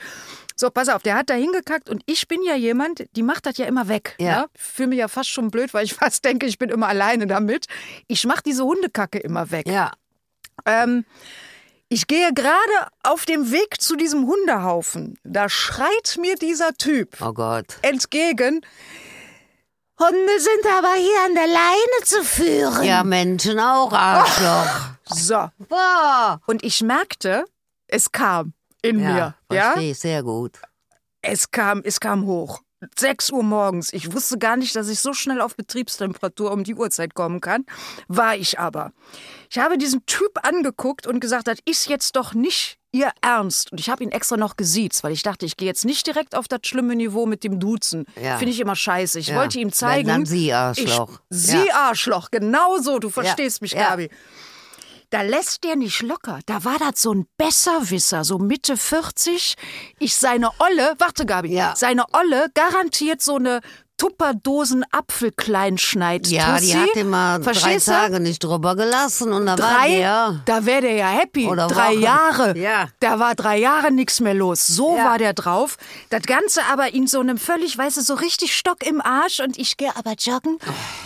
So, 0.57 0.71
pass 0.71 0.89
auf, 0.89 1.03
der 1.03 1.15
hat 1.15 1.31
da 1.31 1.35
hingekackt 1.35 1.89
und 1.89 2.03
ich 2.07 2.27
bin 2.27 2.43
ja 2.43 2.57
jemand, 2.57 3.05
die 3.15 3.23
macht 3.23 3.47
das 3.47 3.59
ja 3.59 3.67
immer 3.67 3.87
weg. 3.89 4.17
Ja. 4.19 4.41
Ne? 4.41 4.47
Ich 4.55 4.61
fühle 4.63 4.89
mich 4.89 4.99
ja 4.99 5.07
fast 5.09 5.31
schon 5.31 5.51
blöd, 5.51 5.73
weil 5.73 5.85
ich 5.85 5.95
fast 6.03 6.25
denke, 6.25 6.47
ich 6.47 6.59
bin 6.59 6.71
immer 6.71 6.89
alleine 6.89 7.27
damit. 7.27 7.67
Ich 8.09 8.25
mache 8.25 8.43
diese 8.45 8.65
Hundekacke 8.65 9.19
immer 9.19 9.51
weg. 9.51 9.67
ja. 9.69 9.93
Ähm, 10.67 11.05
ich 11.91 12.07
gehe 12.07 12.35
gerade 12.35 12.89
auf 13.03 13.25
dem 13.25 13.51
Weg 13.51 13.81
zu 13.81 13.97
diesem 13.97 14.27
Hundehaufen. 14.27 15.17
Da 15.25 15.49
schreit 15.49 16.17
mir 16.21 16.35
dieser 16.35 16.75
Typ 16.75 17.17
Oh 17.23 17.33
Gott. 17.33 17.77
entgegen. 17.81 18.61
Hunde 19.99 20.41
sind 20.41 20.67
aber 20.73 20.95
hier 20.95 21.25
an 21.27 21.35
der 21.35 21.47
Leine 21.47 22.05
zu 22.05 22.23
führen. 22.25 22.85
Ja, 22.85 23.03
Menschen 23.05 23.59
auch, 23.59 23.93
Arschloch. 23.93 24.91
So. 25.11 25.49
Boah. 25.71 26.39
Und 26.47 26.63
ich 26.63 26.83
merkte, 26.83 27.47
es 27.87 28.13
kam 28.13 28.53
in 28.83 29.01
Ja, 29.01 29.09
mir. 29.49 29.57
Ja? 29.57 29.63
verstehe 29.73 29.95
sehr 29.95 30.23
gut. 30.23 30.59
Es 31.23 31.51
kam, 31.51 31.81
es 31.83 31.99
kam 31.99 32.27
hoch. 32.27 32.61
6 32.97 33.31
Uhr 33.33 33.43
morgens. 33.43 33.93
Ich 33.93 34.13
wusste 34.13 34.39
gar 34.39 34.57
nicht, 34.57 34.77
dass 34.77 34.89
ich 34.89 35.01
so 35.01 35.15
schnell 35.15 35.41
auf 35.41 35.57
Betriebstemperatur 35.57 36.53
um 36.53 36.63
die 36.63 36.75
Uhrzeit 36.75 37.15
kommen 37.15 37.41
kann. 37.41 37.65
War 38.07 38.37
ich 38.37 38.59
aber. 38.61 38.93
Ich 39.51 39.59
habe 39.59 39.79
diesen 39.79 40.05
Typ 40.07 40.39
angeguckt 40.47 41.07
und 41.07 41.21
gesagt, 41.21 41.49
das 41.49 41.59
ist 41.65 41.89
jetzt 41.89 42.15
doch 42.15 42.35
nicht 42.35 42.78
Ihr 42.91 43.11
Ernst. 43.21 43.71
Und 43.71 43.81
ich 43.81 43.91
habe 43.91 44.03
ihn 44.03 44.11
extra 44.11 44.37
noch 44.39 44.57
gesiezt, 44.57 45.05
weil 45.05 45.13
ich 45.13 45.23
dachte, 45.23 45.45
ich 45.45 45.57
gehe 45.59 45.67
jetzt 45.67 45.85
nicht 45.85 46.07
direkt 46.07 46.35
auf 46.35 46.49
das 46.49 46.61
schlimme 46.65 46.97
Niveau 46.97 47.27
mit 47.27 47.45
dem 47.45 47.61
Duzen. 47.61 48.07
Ja. 48.21 48.39
Finde 48.39 48.53
ich 48.53 48.61
immer 48.61 48.77
scheiße. 48.77 49.19
Ich 49.19 49.29
Ja. 49.29 49.37
wollte 49.37 49.59
ihm 49.59 49.73
zeigen. 49.73 50.09
Wenn 50.09 50.15
dann 50.15 50.27
Sie 50.27 50.53
Arschloch. 50.53 51.21
Ich, 51.31 51.37
Sie 51.39 51.67
Ja. 51.67 51.75
Arschloch, 51.89 52.31
genau 52.31 52.79
so. 52.79 52.99
Du 52.99 53.11
verstehst 53.11 53.61
mich. 53.61 53.75
Gabi. 53.75 54.09
Da 55.11 55.23
lässt 55.23 55.65
der 55.65 55.77
nicht 55.77 56.03
locker. 56.03 56.41
Da 56.47 56.65
war 56.65 56.77
das 56.79 57.01
so 57.03 57.13
ein 57.15 57.27
Besserwisser, 57.39 58.25
so 58.25 58.39
Mitte 58.39 58.77
40. 58.77 59.55
Ich 59.99 60.15
seine 60.17 60.51
Olle, 60.59 60.95
warte 60.99 61.25
Gabi, 61.25 61.55
Ja. 61.55 61.75
seine 61.77 62.05
Olle 62.13 62.49
garantiert 62.55 63.23
so 63.23 63.37
eine 63.37 63.61
Tupperdosen 63.99 64.85
Apfelkleinschneid. 64.93 66.29
Ja, 66.29 66.59
die 66.59 66.77
hat 66.77 66.91
immer 66.97 67.39
drei 67.39 67.53
Verstehst 67.53 67.89
du? 67.89 67.93
Tage 67.93 68.21
nicht 68.21 68.43
drüber 68.43 68.77
gelassen 68.77 69.33
und 69.33 69.45
da 69.47 69.59
war 69.59 69.75
Drei, 69.75 69.97
der. 69.97 70.41
da 70.45 70.65
wäre 70.65 70.83
der 70.83 70.95
ja 70.95 71.09
happy. 71.09 71.47
Oder 71.47 71.67
drei 71.67 71.93
Wochen. 71.95 72.03
Jahre. 72.03 72.57
Ja. 72.59 72.87
Da 73.01 73.19
war 73.19 73.35
drei 73.35 73.59
Jahre 73.59 73.91
nichts 73.91 74.21
mehr 74.21 74.35
los. 74.35 74.67
So 74.67 74.97
Ja. 74.97 75.05
war 75.07 75.19
der 75.19 75.33
drauf. 75.35 75.77
Das 76.11 76.23
Ganze 76.23 76.63
aber 76.71 76.95
in 76.95 77.07
so 77.07 77.21
einem 77.21 77.39
völlig, 77.39 77.77
weißt 77.77 77.97
du, 77.99 78.01
so 78.03 78.15
richtig 78.15 78.57
Stock 78.57 78.87
im 78.87 79.01
Arsch 79.01 79.41
und 79.41 79.59
ich 79.59 79.77
gehe 79.77 79.95
aber 79.97 80.13
joggen. 80.19 80.59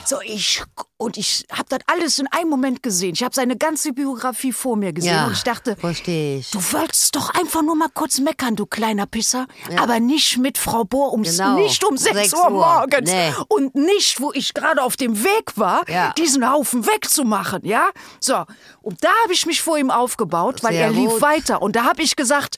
So 0.05 0.21
ich 0.23 0.63
und 0.99 1.17
ich 1.17 1.45
habe 1.51 1.65
das 1.69 1.81
alles 1.89 2.21
in 2.21 2.29
einem 2.29 2.49
Moment 2.49 2.81
gesehen. 2.83 3.15
Ich 3.15 3.25
habe 3.25 3.35
seine 3.35 3.57
ganze 3.57 3.93
Biografie 3.93 4.53
vor 4.53 4.77
mir 4.77 4.93
gesehen 4.93 5.15
Ja, 5.15 5.27
und 5.27 5.33
ich 5.33 5.43
dachte, 5.43 5.75
verstehe 5.75 6.39
ich. 6.39 6.51
Du 6.53 6.61
wolltest 6.73 7.17
doch 7.17 7.31
einfach 7.35 7.63
nur 7.63 7.75
mal 7.75 7.89
kurz 7.93 8.21
meckern, 8.21 8.55
du 8.55 8.67
kleiner 8.67 9.07
Pisser. 9.07 9.47
Aber 9.81 9.99
nicht 9.99 10.39
mit 10.39 10.59
Frau 10.59 10.85
Bohr 10.85 11.11
ums, 11.13 11.39
Genau. 11.39 11.57
nicht 11.57 11.83
um 11.85 11.97
6 11.97 12.15
Sechs 12.15 12.35
Uhr 12.35 12.53
Uhr. 12.53 12.82
Morgens. 12.83 13.11
Nee. 13.11 13.33
Und 13.49 13.75
nicht, 13.75 14.21
wo 14.21 14.33
ich 14.33 14.55
gerade 14.55 14.83
auf 14.83 14.97
dem 14.97 15.23
Weg 15.25 15.53
war, 15.57 15.89
Ja. 15.89 16.13
diesen 16.19 16.49
Haufen 16.51 16.87
wegzumachen, 16.87 17.65
ja? 17.65 17.89
So. 18.21 18.45
Und 18.81 19.03
da 19.05 19.09
habe 19.25 19.33
ich 19.33 19.47
mich 19.47 19.61
vor 19.63 19.79
ihm 19.79 19.91
aufgebaut, 19.91 20.63
weil 20.63 20.73
Sehr 20.73 20.85
er 20.87 20.91
lief 20.91 21.11
gut. 21.11 21.23
weiter. 21.23 21.63
Und 21.63 21.77
da 21.77 21.85
habe 21.85 22.03
ich 22.03 22.17
gesagt, 22.17 22.57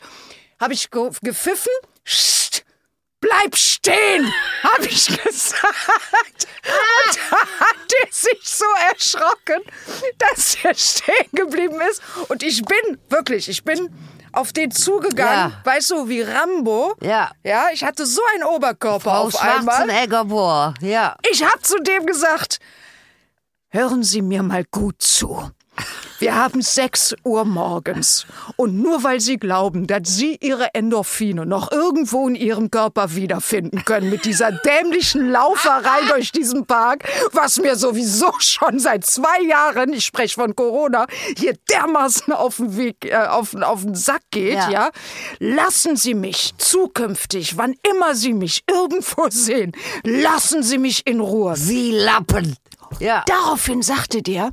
habe 0.60 0.72
ich 0.72 0.90
ge 0.90 1.10
gepfiffen, 1.22 1.72
bleib 3.20 3.56
stehen, 3.56 4.32
habe 4.62 4.86
ich 4.86 5.06
gesagt. 5.06 6.46
Und 6.64 7.18
da 7.30 7.38
hat 7.66 7.92
er 8.02 8.08
sich 8.12 8.40
so 8.42 8.64
erschrocken, 8.90 9.62
dass 10.18 10.56
er 10.62 10.74
stehen 10.74 11.28
geblieben 11.32 11.80
ist. 11.90 12.02
Und 12.28 12.42
ich 12.42 12.62
bin, 12.64 12.98
wirklich, 13.08 13.48
ich 13.48 13.64
bin 13.64 13.90
auf 14.36 14.52
den 14.52 14.70
zugegangen, 14.70 15.52
Ja. 15.52 15.60
weißt 15.64 15.90
du, 15.90 16.08
wie 16.08 16.22
Rambo. 16.22 16.94
Ja. 17.00 17.30
Ja, 17.42 17.66
ich 17.72 17.84
hatte 17.84 18.06
so 18.06 18.20
einen 18.34 18.44
Oberkörper 18.44 19.00
Frau 19.10 19.22
auf 19.26 19.40
einmal. 19.40 19.86
Bohr. 20.24 20.74
Ja. 20.80 21.16
Ich 21.30 21.44
habe 21.44 21.60
zu 21.62 21.78
dem 21.82 22.06
gesagt, 22.06 22.58
hören 23.68 24.02
Sie 24.02 24.22
mir 24.22 24.42
mal 24.42 24.64
gut 24.70 25.02
zu. 25.02 25.50
Wir 26.20 26.36
haben 26.36 26.62
6 26.62 27.16
Uhr 27.24 27.44
morgens. 27.44 28.26
Und 28.56 28.80
nur 28.80 29.02
weil 29.02 29.20
Sie 29.20 29.36
glauben, 29.36 29.86
dass 29.86 30.16
Sie 30.16 30.38
Ihre 30.40 30.72
Endorphine 30.74 31.44
noch 31.44 31.72
irgendwo 31.72 32.28
in 32.28 32.34
Ihrem 32.34 32.70
Körper 32.70 33.14
wiederfinden 33.14 33.84
können 33.84 34.10
mit 34.10 34.24
dieser 34.24 34.52
dämlichen 34.52 35.30
Lauferei 35.30 36.00
durch 36.08 36.30
diesen 36.32 36.66
Park, 36.66 37.04
was 37.32 37.58
mir 37.58 37.76
sowieso 37.76 38.32
schon 38.38 38.78
seit 38.78 39.04
zwei 39.04 39.42
Jahren, 39.42 39.92
ich 39.92 40.04
spreche 40.04 40.34
von 40.34 40.54
Corona, 40.54 41.06
hier 41.36 41.54
dermaßen 41.70 42.32
auf 42.32 42.56
den 42.56 42.76
Weg, 42.76 43.04
äh, 43.04 43.16
auf, 43.16 43.54
auf 43.54 43.82
den 43.82 43.94
Sack 43.94 44.22
geht, 44.30 44.54
Ja. 44.54 44.70
ja. 44.70 44.90
Lassen 45.40 45.96
Sie 45.96 46.14
mich 46.14 46.54
zukünftig, 46.58 47.56
wann 47.58 47.74
immer 47.90 48.14
Sie 48.14 48.32
mich 48.32 48.62
irgendwo 48.70 49.26
sehen, 49.30 49.72
lassen 50.04 50.62
Sie 50.62 50.78
mich 50.78 51.06
in 51.06 51.20
Ruhe. 51.20 51.56
Sie 51.56 51.90
Lappen. 51.90 52.56
Ja. 53.00 53.24
Daraufhin 53.26 53.82
sagte 53.82 54.22
der, 54.22 54.52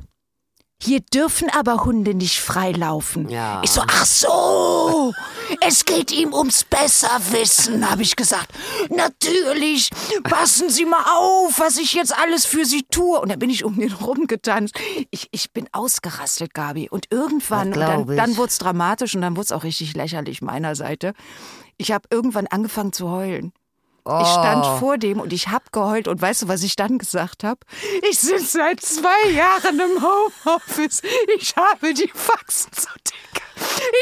hier 0.82 1.00
dürfen 1.00 1.48
aber 1.50 1.84
Hunde 1.84 2.12
nicht 2.12 2.40
freilaufen. 2.40 3.28
Ja. 3.28 3.60
Ich 3.62 3.70
so, 3.70 3.82
ach 3.86 4.04
so, 4.04 5.14
es 5.60 5.84
geht 5.84 6.10
ihm 6.10 6.34
ums 6.34 6.64
Besserwissen, 6.64 7.88
habe 7.88 8.02
ich 8.02 8.16
gesagt. 8.16 8.52
Natürlich, 8.90 9.90
passen 10.24 10.70
Sie 10.70 10.84
mal 10.84 11.04
auf, 11.16 11.60
was 11.60 11.78
ich 11.78 11.92
jetzt 11.94 12.16
alles 12.18 12.46
für 12.46 12.64
Sie 12.64 12.82
tue. 12.90 13.20
Und 13.20 13.30
dann 13.30 13.38
bin 13.38 13.50
ich 13.50 13.64
um 13.64 13.78
den 13.78 13.92
rumgetanzt. 13.92 14.74
Ich, 15.10 15.28
ich 15.30 15.52
bin 15.52 15.68
ausgerastet, 15.70 16.52
Gabi. 16.52 16.88
Und 16.90 17.06
irgendwann, 17.10 17.72
und 17.72 17.78
dann, 17.78 18.06
dann 18.16 18.36
wurde 18.36 18.48
es 18.48 18.58
dramatisch 18.58 19.14
und 19.14 19.22
dann 19.22 19.36
wurde 19.36 19.44
es 19.44 19.52
auch 19.52 19.62
richtig 19.62 19.94
lächerlich 19.94 20.42
meiner 20.42 20.74
Seite. 20.74 21.14
Ich 21.76 21.92
habe 21.92 22.08
irgendwann 22.10 22.48
angefangen 22.48 22.92
zu 22.92 23.08
heulen. 23.08 23.52
Ich 24.04 24.26
stand 24.28 24.64
Oh. 24.66 24.76
vor 24.78 24.98
dem 24.98 25.20
und 25.20 25.32
ich 25.32 25.48
hab 25.48 25.70
geheult 25.72 26.08
und 26.08 26.20
weißt 26.20 26.42
du, 26.42 26.48
was 26.48 26.62
ich 26.64 26.74
dann 26.74 26.98
gesagt 26.98 27.44
habe? 27.44 27.60
Ich 28.10 28.18
sitze 28.18 28.58
seit 28.58 28.80
zwei 28.80 29.30
Jahren 29.30 29.78
im 29.78 30.02
Homeoffice. 30.02 31.02
Ich 31.38 31.54
habe 31.56 31.94
die 31.94 32.10
Faxen 32.12 32.70
so 32.76 32.88
dick. 33.06 33.42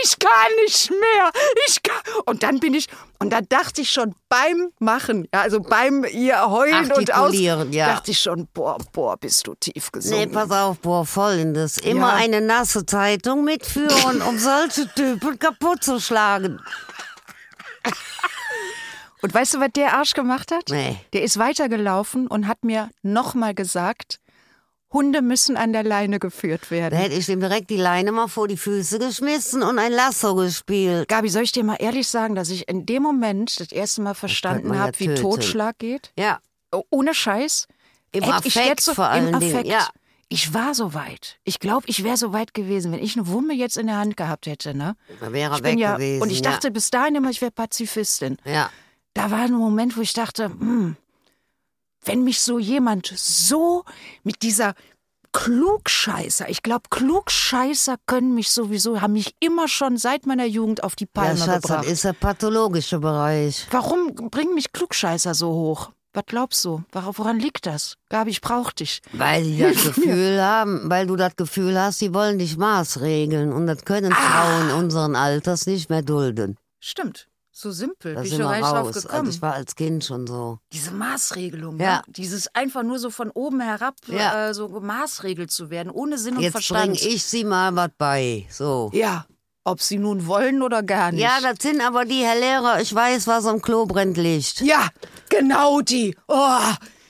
ich 0.02 0.18
kann 0.18 0.30
nicht 0.64 0.90
mehr. 0.90 1.30
Ich 1.68 1.82
kann. 1.82 2.00
Und 2.24 2.42
dann 2.42 2.60
bin 2.60 2.72
ich, 2.72 2.86
und 3.18 3.30
dann 3.30 3.46
dachte 3.50 3.82
ich 3.82 3.90
schon 3.90 4.14
beim 4.30 4.72
Machen, 4.78 5.28
ja, 5.34 5.42
also 5.42 5.60
beim 5.60 6.04
ihr 6.04 6.48
heulen 6.48 6.90
und 6.92 7.12
aus, 7.12 7.34
ja. 7.34 7.88
dachte 7.88 8.12
ich 8.12 8.20
schon, 8.22 8.48
boah, 8.54 8.78
boah, 8.92 9.18
bist 9.18 9.46
du 9.46 9.54
tief 9.54 9.90
Nee, 9.92 9.98
gesunken. 9.98 10.32
pass 10.32 10.50
auf, 10.50 10.78
boah, 10.78 11.04
folgendes. 11.04 11.76
Immer 11.76 12.08
Ja. 12.08 12.14
eine 12.14 12.40
nasse 12.40 12.86
Zeitung 12.86 13.44
mitführen, 13.44 14.22
um 14.22 14.38
solche 14.38 14.88
Typen 14.94 15.38
kaputt 15.38 15.84
zu 15.84 16.00
schlagen. 16.00 16.58
Und 19.22 19.35
weißt 19.35 19.54
du, 19.54 19.61
was 19.61 19.68
der 19.74 19.94
Arsch 19.96 20.14
gemacht 20.14 20.50
hat? 20.52 20.64
Nee. 20.70 20.96
Der 21.12 21.22
ist 21.22 21.38
weitergelaufen 21.38 22.26
und 22.26 22.46
hat 22.48 22.64
mir 22.64 22.90
nochmal 23.02 23.54
gesagt, 23.54 24.18
Hunde 24.92 25.22
müssen 25.22 25.56
an 25.56 25.72
der 25.72 25.85
Leine 25.85 26.18
geführt 26.18 26.62
Da 26.66 26.70
werden. 26.70 26.98
hätte 26.98 27.14
ich 27.14 27.28
ihm 27.28 27.38
direkt 27.40 27.70
die 27.70 27.76
Leine 27.76 28.11
mal 28.11 28.26
vor 28.26 28.48
die 28.48 28.56
Füße 28.56 28.98
geschmissen 28.98 29.62
und 29.62 29.78
ein 29.78 29.92
Lasso 29.92 30.35
gespielt. 30.35 31.06
Gabi, 31.09 31.28
soll 31.28 31.42
ich 31.44 31.52
dir 31.52 31.62
mal 31.62 31.76
ehrlich 31.78 32.09
sagen, 32.09 32.35
dass 32.35 32.50
ich 32.50 32.68
in 32.68 32.87
dem 32.87 33.02
Moment 33.04 33.61
das 33.61 33.70
erste 33.70 34.02
Mal 34.02 34.14
verstanden 34.14 34.68
man 34.68 34.78
ja 34.78 34.83
habe, 34.85 34.98
wie. 34.98 35.14
Totschlag 35.14 35.78
geht? 35.78 36.11
Ja, 36.18 36.40
Oh, 36.72 36.83
Ohne 36.90 37.14
Scheiß. 37.14 37.66
Im 38.12 38.22
Hätte 38.24 38.46
ich 38.48 38.56
Affekt 38.56 38.68
jetzt 38.68 38.85
so, 38.85 38.94
vor 38.94 39.06
allen 39.06 39.28
im 39.35 39.38
Dingen, 39.40 39.52
Affekt. 39.54 39.68
ja. 39.68 39.88
Ich 40.28 40.54
war 40.54 40.74
so 40.74 40.94
weit. 40.94 41.38
Ich 41.42 41.59
glaube, 41.59 41.85
ich 41.88 42.04
wäre 42.04 42.16
so 42.16 42.33
weit 42.33 42.54
gewesen, 42.54 42.92
wenn 42.92 43.02
ich 43.02 43.16
eine 43.16 43.26
Wumme 43.26 43.52
jetzt 43.54 43.76
in 43.76 43.88
der 43.88 43.96
Hand 43.96 44.16
gehabt 44.16 44.46
hätte. 44.46 44.74
Ne? 44.74 44.94
da 45.20 45.33
wäre 45.33 45.56
Ich 45.56 45.62
weg 45.64 45.78
ja, 45.78 45.94
gewesen. 45.96 46.22
und 46.22 46.30
ich 46.30 46.40
dachte 46.42 46.70
bis 46.70 46.90
dahin 46.90 47.16
immer, 47.16 47.30
ich 47.30 47.40
wäre 47.40 47.50
Pazifistin. 47.52 48.37
ja. 48.44 48.70
Ja. 49.16 49.25
Da 49.25 49.31
war 49.31 49.40
ein 49.40 49.53
Moment, 49.53 49.96
wo 49.96 50.01
ich 50.01 50.12
dachte, 50.12 50.46
hm, 50.46 50.96
wenn 52.05 52.25
mich 52.25 52.40
so 52.40 52.59
jemand 52.59 53.12
so 53.16 53.85
mit 54.25 54.42
dieser 54.42 54.75
Klugscheißer, 55.33 56.49
ich 56.49 56.62
glaube, 56.62 56.85
Klugscheißer 56.90 57.96
können 58.07 58.35
mich 58.35 58.51
sowieso, 58.51 59.01
haben 59.01 59.12
mich 59.14 59.35
immer 59.40 59.68
schon 59.68 59.96
seit 59.96 60.27
meiner 60.27 60.44
Jugend 60.46 60.83
auf 60.83 60.96
die 60.96 61.05
Ja, 61.05 61.23
Palme 61.23 61.38
Schatz, 61.38 61.62
gebracht. 61.62 61.85
das 61.85 61.92
ist 61.92 62.05
der 62.05 62.12
pathologische 62.14 62.99
Bereich. 62.99 63.66
Warum 63.70 64.14
bringen 64.14 64.55
mich 64.55 64.73
Klugscheißer 64.73 65.35
so 65.35 65.51
hoch? 65.53 65.90
Was 66.12 66.25
glaubst 66.27 66.64
du? 66.64 66.83
Wor- 66.92 67.16
Woran 67.18 67.38
liegt 67.38 67.66
das? 67.66 67.96
Gabi, 68.09 68.31
ich 68.31 68.40
brauch 68.40 68.73
dich. 68.73 69.01
Weil 69.12 69.44
die 69.44 69.59
das 69.59 69.77
Gefühl 69.85 70.42
haben, 70.42 70.90
weil 70.90 71.07
du 71.07 71.14
das 71.16 71.37
Gefühl 71.37 71.79
hast, 71.81 72.01
die 72.01 72.12
wollen 72.12 72.38
dich 72.38 72.57
maßregeln 72.57 73.53
und 73.53 73.66
das 73.68 73.85
können 73.85 74.12
Ah. 74.12 74.16
Frauen 74.16 74.70
unseren 74.83 75.14
Alters 75.14 75.66
nicht 75.66 75.88
mehr 75.90 76.03
dulden. 76.03 76.57
Stimmt. 76.81 77.29
So 77.61 77.70
simpel. 77.73 78.14
Da 78.14 78.20
bin 78.20 78.25
ich 78.25 78.31
sind 78.31 78.42
schon 78.42 78.51
wir 78.51 78.61
gar 78.61 78.61
nicht 78.61 78.70
drauf 78.73 78.87
raus. 78.87 78.96
Also 78.96 79.09
gekommen. 79.09 79.31
ich 79.31 79.42
war 79.42 79.55
als 79.55 79.75
Kind 79.77 80.05
schon 80.05 80.27
so. 80.27 80.59
Diese 80.73 80.90
Maßregelung, 80.92 81.79
Ja. 81.79 81.85
ja. 81.87 82.03
Dieses 82.07 82.55
einfach 82.55 82.83
nur 82.83 82.99
so 82.99 83.11
von 83.11 83.31
oben 83.31 83.61
herab 83.61 83.96
Ja. 84.07 84.49
äh, 84.49 84.55
so 84.55 84.68
gemaßregelt 84.68 85.51
zu 85.51 85.68
werden, 85.70 85.90
ohne 85.90 86.16
Sinn 86.16 86.37
und 86.37 86.42
Jetzt 86.42 86.53
bringe 86.55 86.64
Verstand. 86.94 87.03
ich 87.03 87.23
sie 87.25 87.44
mal 87.44 87.77
was 87.77 87.90
bei. 87.99 88.46
So. 88.51 88.90
Ja. 88.94 89.27
Ob 89.64 89.83
sie 89.83 89.99
nun 89.99 90.27
wollen 90.27 90.62
oder 90.62 90.83
gar 90.83 91.12
nicht. 91.12 91.20
Ja, 91.20 91.38
das 91.42 91.57
sind 91.61 91.83
aber 91.83 92.07
die, 92.07 92.23
Herr 92.25 92.35
Lehrer, 92.40 92.81
ich 92.81 92.94
weiß, 92.94 93.27
was 93.27 93.44
am 93.44 93.61
Klo 93.61 93.85
brennt 93.85 94.16
Licht. 94.16 94.62
Ja, 94.62 94.88
genau 95.29 95.83
die. 95.83 96.16
Oh, 96.29 96.59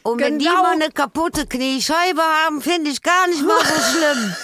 Und 0.03 0.21
wenn 0.21 0.41
die 0.41 0.47
genau. 0.47 0.63
mal 0.65 0.73
eine 0.73 0.91
kaputte 0.91 1.47
Kniescheibe 1.47 2.21
haben, 2.21 2.61
finde 2.61 2.91
ich 2.91 3.03
gar 3.03 3.29
nicht 3.29 3.47
mal 3.47 3.57
so 3.65 3.83
schlimm. 3.93 4.35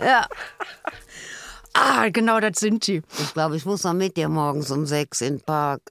ja, 0.00 0.26
Ah, 1.80 2.08
genau, 2.10 2.40
das 2.40 2.58
sind 2.58 2.86
die. 2.86 3.02
ich 3.18 3.32
glaube, 3.34 3.56
ich 3.56 3.64
muss 3.64 3.84
noch 3.84 3.92
mit 3.94 4.16
dir 4.16 4.28
morgens 4.28 4.70
um 4.70 4.84
sechs 4.86 5.20
in 5.20 5.36
den 5.36 5.40
Park. 5.44 5.82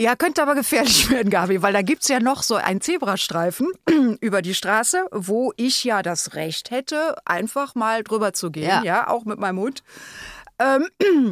Ja, 0.00 0.16
könnte 0.16 0.42
aber 0.42 0.54
gefährlich 0.54 1.10
werden, 1.10 1.30
Gabi, 1.30 1.62
weil 1.62 1.72
da 1.72 1.82
gibt's 1.82 2.08
ja 2.08 2.18
noch 2.18 2.42
so 2.42 2.56
einen 2.56 2.80
Zebrastreifen 2.80 3.68
über 4.20 4.42
die 4.42 4.54
Straße, 4.54 5.04
wo 5.12 5.52
ich 5.56 5.84
ja 5.84 6.02
das 6.02 6.34
Recht 6.34 6.70
hätte, 6.70 7.16
einfach 7.24 7.74
mal 7.74 8.02
drüber 8.02 8.32
zu 8.32 8.50
gehen, 8.50 8.68
Ja. 8.68 8.82
ja, 8.82 9.08
auch 9.08 9.24
mit 9.24 9.38
meinem 9.38 9.58
Hund. 9.60 9.82
Ähm, 10.58 10.88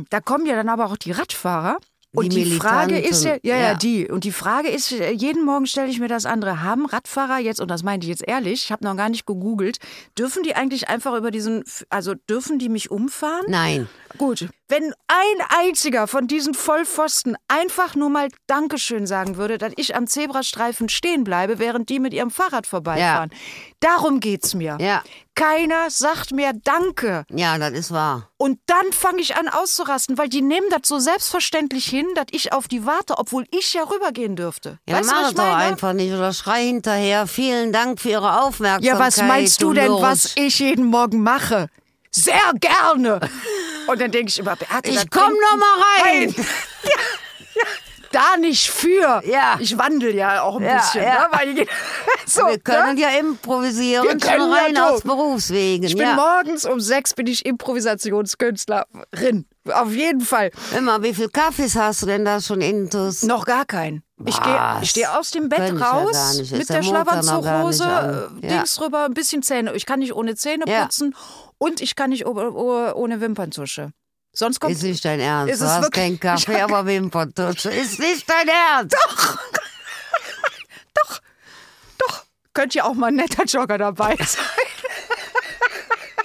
da 0.11 0.20
kommen 0.20 0.46
ja 0.46 0.55
dann 0.57 0.68
aber 0.68 0.87
auch 0.87 0.96
die 0.96 1.12
Radfahrer. 1.12 1.79
Und 2.12 2.33
Die 2.33 2.42
die, 2.42 2.51
Frage 2.57 2.99
ist 2.99 3.25
ja, 3.25 3.37
ja, 3.42 3.57
ja, 3.57 3.75
die. 3.75 4.09
Und 4.09 4.25
die 4.25 4.33
Frage 4.33 4.68
ist, 4.68 4.90
äh, 4.90 5.12
jeden 5.12 5.44
Morgen 5.44 5.66
stelle 5.66 5.88
ich 5.88 6.01
mir 6.01 6.09
das 6.09 6.27
andere. 6.27 6.61
Haben 6.61 6.87
Radfahrer 6.87 7.38
jetzt, 7.38 7.61
und 7.61 7.70
das 7.70 7.85
meinte 7.85 8.05
ich 8.05 8.09
jetzt 8.09 8.27
ehrlich, 8.27 8.64
ich 8.64 8.73
habe 8.73 8.85
noch 8.85 8.96
gar 8.96 9.09
nicht 9.09 9.27
gegoogelt, 9.27 9.79
dürfen 10.18 10.42
die 10.42 10.57
eigentlich 10.57 10.88
einfach 10.88 11.16
über 11.16 11.31
diesen, 11.31 11.62
also 11.88 12.14
dürfen 12.14 12.59
die 12.59 12.68
mich 12.68 12.90
umfahren? 12.90 13.46
Nein. 13.46 13.88
Gut, 14.18 14.49
wenn 14.70 14.94
ein 15.09 15.46
einziger 15.49 16.07
von 16.07 16.29
diesen 16.29 16.55
Vollpfosten 16.55 17.37
einfach 17.49 17.96
nur 17.96 18.09
mal 18.09 18.29
Dankeschön 18.46 19.07
sagen 19.07 19.37
würde, 19.37 19.59
dass 19.59 19.73
ich 19.77 19.96
am 19.96 20.07
Zebrastreifen 20.07 20.88
stehen 20.88 21.25
bleibe, 21.25 21.59
während 21.59 21.88
die 21.88 21.99
mit 21.99 22.14
ihrem 22.14 22.31
Fahrrad 22.31 22.66
vorbeifahren. 22.66 23.31
Darum 23.81 24.20
geht's 24.20 24.55
mir. 24.55 24.79
Ja. 24.81 25.03
Keiner 25.35 25.90
sagt 25.90 26.33
mir 26.33 26.53
Danke. 26.64 27.25
Ja, 27.31 27.59
das 27.59 27.73
ist 27.73 27.90
wahr. 27.90 28.31
Und 28.37 28.61
dann 28.66 28.92
fange 28.92 29.20
ich 29.20 29.37
an 29.37 29.49
auszurasten, 29.49 30.18
weil 30.18 30.29
die 30.29 30.42
nehmen 30.42 30.66
das 30.70 30.87
so 30.87 30.99
selbstverständlich 30.99 31.87
hin, 31.87 32.07
dass 32.14 32.27
ich 32.31 32.53
auf 32.53 32.68
die 32.68 32.87
warte, 32.87 33.18
obwohl 33.18 33.46
ich 33.51 33.73
ja 33.75 33.83
rübergehen 33.83 34.37
dürfte. 34.37 34.79
Ja, 34.88 34.99
weißt 34.99 35.11
mach 35.11 35.29
es 35.29 35.35
doch 35.35 35.44
einfach 35.44 35.94
nicht 35.94 36.12
oder 36.12 36.33
schrei 36.33 36.64
hinterher. 36.66 37.27
Vielen 37.27 37.73
Dank 37.73 38.01
für 38.01 38.11
Ihre 38.11 38.42
Aufmerksamkeit. 38.42 38.85
Ja, 38.85 38.99
was 38.99 39.16
meinst 39.23 39.62
du 39.62 39.73
denn, 39.73 39.90
was 39.90 40.33
ich 40.37 40.59
jeden 40.59 40.85
Morgen 40.85 41.23
mache? 41.23 41.68
Sehr 42.11 42.40
gerne. 42.61 43.20
Und 43.87 44.01
dann 44.01 44.11
denke 44.11 44.29
ich 44.31 44.38
immer, 44.38 44.57
Beate, 44.57 44.90
Ich 44.90 45.11
komm 45.11 45.29
bringt- 45.29 45.40
noch 45.51 45.57
mal 45.57 45.77
rein. 46.05 46.35
Nein. 46.37 46.46
Da 48.12 48.37
nicht 48.37 48.68
für. 48.73 49.23
Ja. 49.25 49.57
Ich 49.61 49.79
wandel 49.79 50.12
ja 50.16 50.42
auch 50.42 50.57
ein 50.57 50.64
Ja, 50.64 50.79
bisschen. 50.79 51.05
ja. 51.05 51.12
Ne? 51.12 51.29
Weil 51.31 51.66
so, 52.27 52.44
Wir 52.49 52.59
können 52.59 52.96
ne? 52.96 53.01
ja 53.03 53.09
improvisieren, 53.11 54.03
Wir 54.05 54.18
können 54.18 54.51
ja 54.51 54.57
rein 54.59 54.75
so. 54.75 54.83
aus 54.83 55.03
Berufswegen. 55.03 55.87
Ich 55.87 55.94
bin 55.94 56.09
ja. 56.09 56.14
morgens 56.16 56.64
um 56.64 56.81
sechs 56.81 57.14
bin 57.14 57.29
ich 57.29 57.46
Improvisationskünstlerin. 57.46 59.46
Auf 59.73 59.92
jeden 59.92 60.23
Fall. 60.23 60.51
Immer, 60.77 61.01
wie 61.05 61.14
viel 61.14 61.29
Kaffees 61.29 61.77
hast 61.77 62.03
du 62.03 62.07
denn 62.07 62.25
da 62.25 62.40
schon 62.40 62.61
intus? 62.61 63.23
Noch 63.23 63.44
gar 63.44 63.64
kein. 63.64 64.03
Ich 64.27 64.42
gehe 64.42 64.79
ich 64.83 64.90
steh 64.90 65.07
aus 65.07 65.31
dem 65.31 65.49
Bett 65.49 65.73
ja 65.79 65.87
raus. 65.87 66.35
Ist 66.40 66.51
mit 66.51 66.68
der 66.68 66.79
der 66.79 66.83
Schlafanzughose, 66.83 67.85
Ja. 68.42 68.49
Dings 68.49 68.75
drüber, 68.75 69.05
ein 69.05 69.14
bisschen 69.14 69.44
Zähne. 69.44 69.73
Ich 69.75 69.87
kann 69.87 70.01
nicht 70.01 70.14
ohne 70.14 70.35
Zähne 70.35 70.64
Ja. 70.66 70.88
Und 71.62 71.81
ich 71.81 71.94
kann 71.94 72.11
nicht 72.11 72.25
ohne 72.27 73.20
Wimperntusche. 73.20 73.92
Sonst 74.33 74.61
kommt 74.61 74.73
Ist 74.73 74.83
nicht 74.83 75.05
dein 75.05 75.20
Ernst. 75.20 75.53
Ist 75.55 75.61
du 75.62 75.66
hast 75.66 75.83
wirklich- 75.83 76.03
keinen 76.03 76.20
Kaffee, 76.49 76.61
aber 76.61 76.87
Wimperntusche. 76.87 77.70
Ist 77.70 77.99
nicht 77.99 78.29
dein 78.29 78.49
Ernst. 78.49 78.96
doch 78.96 79.38
könnte 82.55 82.79
ja 82.79 82.85
auch 82.85 82.94
mal 82.94 83.09
ein 83.09 83.14
netter 83.16 83.44
Jogger 83.44 83.79
dabei 83.79 84.16
sein. 84.16 84.44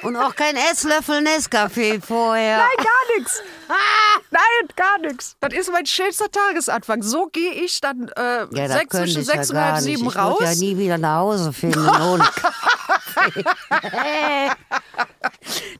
Und 0.02 0.16
auch 0.18 0.36
kein 0.36 0.56
Esslöffel 0.56 1.20
Nescafé 1.20 2.00
vorher. 2.02 2.58
Nein, 2.58 2.78
gar 2.86 3.18
nichts. 3.18 3.42
Nein, 4.32 4.68
gar 4.76 5.00
nichts. 5.00 5.36
Das 5.40 5.54
ist 5.54 5.72
mein 5.72 5.86
schönster 5.86 6.30
Tagesanfang. 6.32 7.02
So 7.02 7.28
gehe 7.28 7.52
ich 7.54 7.82
dann 7.82 8.10
äh, 8.16 8.46
ja, 8.52 8.68
sechs, 8.68 8.96
zwischen 8.96 9.22
ich 9.22 9.26
sechs 9.28 9.50
ja 9.50 9.56
und 9.56 9.62
halb 9.74 9.84
sieben 9.84 10.08
ich 10.08 10.16
raus. 10.16 10.38
Ich 10.42 10.48
ja 10.48 10.56
nie 10.56 10.78
wieder 10.78 10.98
nach 11.00 11.18
Hause 11.20 11.52
finden 11.54 11.88
ohne 11.88 12.24
Kaffee. 12.24 13.44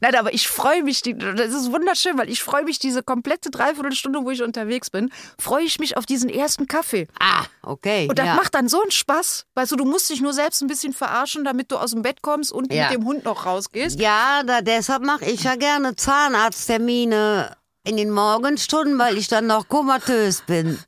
Nein, 0.02 0.16
aber 0.16 0.34
ich 0.34 0.48
freue 0.48 0.84
mich, 0.84 1.02
die, 1.02 1.18
das 1.18 1.54
ist 1.54 1.72
wunderschön, 1.72 2.18
weil 2.18 2.30
ich 2.30 2.44
freue 2.44 2.64
mich 2.64 2.80
diese 2.80 3.02
komplette 3.04 3.50
Dreiviertelstunde, 3.50 4.20
wo 4.24 4.30
ich 4.32 4.42
unterwegs 4.44 4.90
bin, 4.90 5.12
freue 5.40 5.64
ich 5.64 5.80
mich 5.80 5.98
auf 5.98 6.06
diesen 6.06 6.30
ersten 6.30 6.68
Kaffee. 6.68 7.08
ah, 7.20 7.46
okay. 7.64 8.08
Und 8.10 8.20
das 8.20 8.26
ja. 8.28 8.36
macht 8.36 8.54
dann 8.56 8.68
so 8.70 8.82
einen 8.82 8.92
Spaß. 8.92 9.46
Weißt 9.56 9.72
du, 9.72 9.76
du 9.76 9.86
musst 9.86 10.10
dich 10.10 10.22
nur 10.22 10.34
selbst 10.34 10.62
ein 10.62 10.68
bisschen 10.68 10.94
verarschen, 10.94 11.44
damit 11.44 11.72
du 11.72 11.78
aus 11.78 11.92
dem 11.92 12.02
Bett 12.02 12.22
kommst 12.22 12.52
und 12.52 12.72
Ja. 12.74 12.90
mit 12.90 12.94
dem 13.00 13.06
Hund 13.06 13.26
noch 13.26 13.46
rausgehst. 13.46 14.00
Ja, 14.00 14.44
da, 14.46 14.62
deshalb 14.62 15.04
mache 15.04 15.26
ich 15.26 15.44
ja 15.44 15.56
gerne 15.56 15.96
Zahnarzttermine 15.96 17.56
in 17.84 17.98
den 17.98 18.12
Morgenstunden, 18.12 18.98
weil 18.98 19.18
ich 19.18 19.28
dann 19.28 19.48
noch 19.48 19.68
komatös 19.68 20.42
bin. 20.42 20.80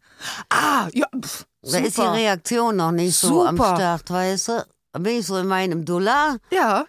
Ah, 0.50 0.88
ja, 0.94 1.06
pff, 1.20 1.46
Da 1.62 1.78
ist 1.80 1.98
die 1.98 2.02
super. 2.02 2.14
Reaktion 2.14 2.76
noch 2.76 2.92
nicht 2.92 3.16
so 3.16 3.46
am 3.46 3.56
Super. 3.58 3.76
Start, 3.76 4.10
weißt 4.10 4.48
du? 4.48 4.66
Da 4.94 5.00
bin 5.00 5.20
ich 5.20 5.26
so 5.28 5.38
in 5.38 5.46
meinem 5.48 5.86
Dullar 5.86 6.38
Ja, 6.50 6.86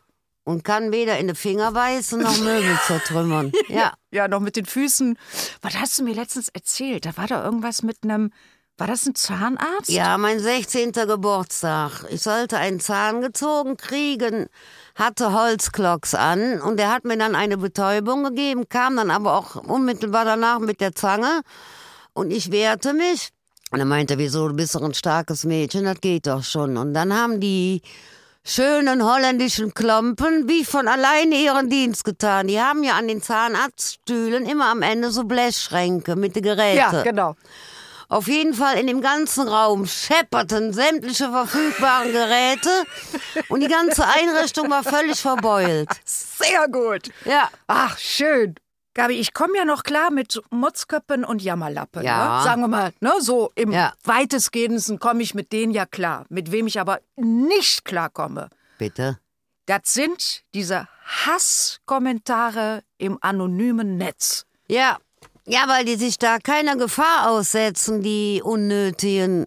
und 0.48 0.64
kann 0.64 0.92
weder 0.92 1.18
in 1.18 1.28
die 1.28 1.34
Finger 1.34 1.72
beißen 1.72 2.22
noch 2.22 2.38
Möbel 2.38 2.74
zertrümmern. 2.87 3.52
Ja. 3.68 3.92
ja, 4.11 4.28
noch 4.28 4.40
mit 4.40 4.56
den 4.56 4.64
Füßen. 4.64 5.18
Was 5.61 5.76
hast 5.76 5.98
du 5.98 6.04
mir 6.04 6.14
letztens 6.14 6.48
erzählt? 6.48 7.04
Da 7.04 7.18
war 7.18 7.26
da 7.26 7.44
irgendwas 7.44 7.82
mit 7.82 7.98
einem, 8.02 8.32
war 8.78 8.87
das 8.87 9.04
ein 9.04 9.14
Zahnarzt? 9.14 9.90
Ja, 9.90 10.16
mein 10.16 10.40
16. 10.40 10.92
Geburtstag. 10.92 12.06
Ich 12.08 12.22
sollte 12.22 12.56
einen 12.56 12.80
Zahn 12.80 13.20
gezogen 13.20 13.76
kriegen, 13.76 14.46
hatte 14.94 15.34
Holzklocks 15.34 16.14
an 16.14 16.62
und 16.62 16.80
er 16.80 16.94
hat 16.94 17.04
mir 17.04 17.18
dann 17.18 17.34
eine 17.34 17.58
Betäubung 17.58 18.24
gegeben, 18.24 18.70
kam 18.70 18.96
dann 18.96 19.11
aber 19.11 19.34
auch 19.34 19.56
unmittelbar 19.56 20.24
danach 20.24 20.61
mit 20.61 20.80
der 20.80 20.94
Zange 20.94 21.42
und 22.14 22.30
ich 22.30 22.50
wehrte 22.50 22.94
mich. 22.94 23.28
Und 23.70 23.80
er 23.80 23.84
meinte, 23.84 24.16
wieso, 24.16 24.48
du 24.48 24.54
bist 24.54 24.74
doch 24.74 24.82
ein 24.82 24.94
starkes 24.94 25.44
Mädchen, 25.44 25.84
das 25.84 26.00
geht 26.00 26.26
doch 26.26 26.42
schon. 26.42 26.78
Und 26.78 26.94
dann 26.94 27.12
haben 27.12 27.38
die 27.38 27.82
schönen 28.48 29.04
holländischen 29.04 29.74
Klompen 29.74 30.48
wie 30.48 30.64
von 30.64 30.88
alleine 30.88 31.34
ihren 31.34 31.68
Dienst 31.68 32.04
getan. 32.04 32.48
Die 32.48 32.61
haben 32.61 32.82
ja 32.82 32.94
an 32.94 33.06
den 33.06 33.20
Zahnarztstühlen 33.20 34.46
immer 34.46 34.70
am 34.70 34.80
Ende 34.80 35.11
so 35.11 35.24
Blechschränke 35.24 36.16
mit 36.16 36.34
den 36.34 36.42
Geräten. 36.42 36.76
ja 36.78 37.02
genau. 37.02 37.37
Auf 38.08 38.26
jeden 38.26 38.54
Fall 38.54 38.78
in 38.78 38.87
dem 38.87 39.02
ganzen 39.02 39.46
Raum 39.46 39.87
schepperten 39.87 40.72
sämtliche 40.72 41.30
verfügbaren 41.30 42.11
Geräte 42.11 42.70
und 43.50 43.61
die 43.61 43.68
ganze 43.68 44.06
Einrichtung 44.06 44.70
war 44.70 44.82
völlig 44.82 45.20
verbeult. 45.20 45.90
Sehr 46.06 46.68
gut. 46.68 47.11
Ja. 47.26 47.50
Ach, 47.66 47.98
schön. 47.98 48.54
Gabi, 48.98 49.14
ich 49.14 49.32
komme 49.32 49.56
ja 49.56 49.64
noch 49.64 49.84
klar 49.84 50.11
mit 50.11 50.42
Motzköppen 50.50 51.24
und 51.24 51.40
Jammerlappen. 51.40 52.02
Ja. 52.02 52.38
Ne? 52.38 52.44
Sagen 52.44 52.61
wir 52.62 52.68
mal, 52.68 52.92
ne? 53.00 53.12
so 53.20 53.52
im 53.54 53.70
Ja. 53.70 53.92
weitestgehendsten 54.02 54.98
komme 54.98 55.22
ich 55.22 55.34
mit 55.34 55.52
denen 55.52 55.72
ja 55.72 55.87
klar. 55.87 56.26
Mit 56.30 56.50
wem 56.50 56.66
ich 56.66 56.80
aber 56.80 56.98
nicht 57.14 57.84
klarkomme, 57.84 58.50
Bitte? 58.76 59.18
das 59.66 59.80
sind 59.84 60.42
diese 60.52 60.88
Hasskommentare 61.04 62.82
im 62.98 63.18
anonymen 63.20 63.96
Netz. 63.98 64.46
Ja. 64.66 64.98
Ja, 65.46 65.61
weil 65.68 65.84
die 65.84 65.94
sich 65.94 66.18
da 66.18 66.38
keiner 66.38 66.76
Gefahr 66.76 67.30
aussetzen, 67.30 68.02
die 68.02 68.42
unnötigen. 68.44 69.46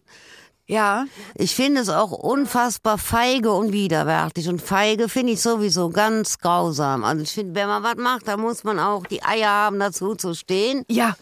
Ja, 0.72 1.06
Ich 1.36 1.54
finde 1.54 1.82
es 1.82 1.90
auch 1.90 2.12
unfassbar 2.12 2.98
feige 2.98 3.52
und 3.52 3.74
widerwärtig. 3.74 4.48
Und 4.48 4.62
feige 4.62 5.10
finde 5.10 5.34
ich 5.34 5.42
sowieso 5.42 5.90
ganz 5.90 6.38
grausam. 6.40 7.04
Also 7.04 7.24
ich 7.24 7.32
finde, 7.32 7.56
wenn 7.56 7.68
man 7.68 7.84
was 7.84 7.96
macht, 7.98 8.28
dann 8.28 8.40
muss 8.40 8.64
man 8.64 8.80
auch 8.80 9.06
die 9.06 9.22
Eier 9.22 9.50
haben, 9.50 9.80
dazu 9.80 10.16
zu 10.16 10.34
stehen. 10.34 10.86
ja. 10.88 11.16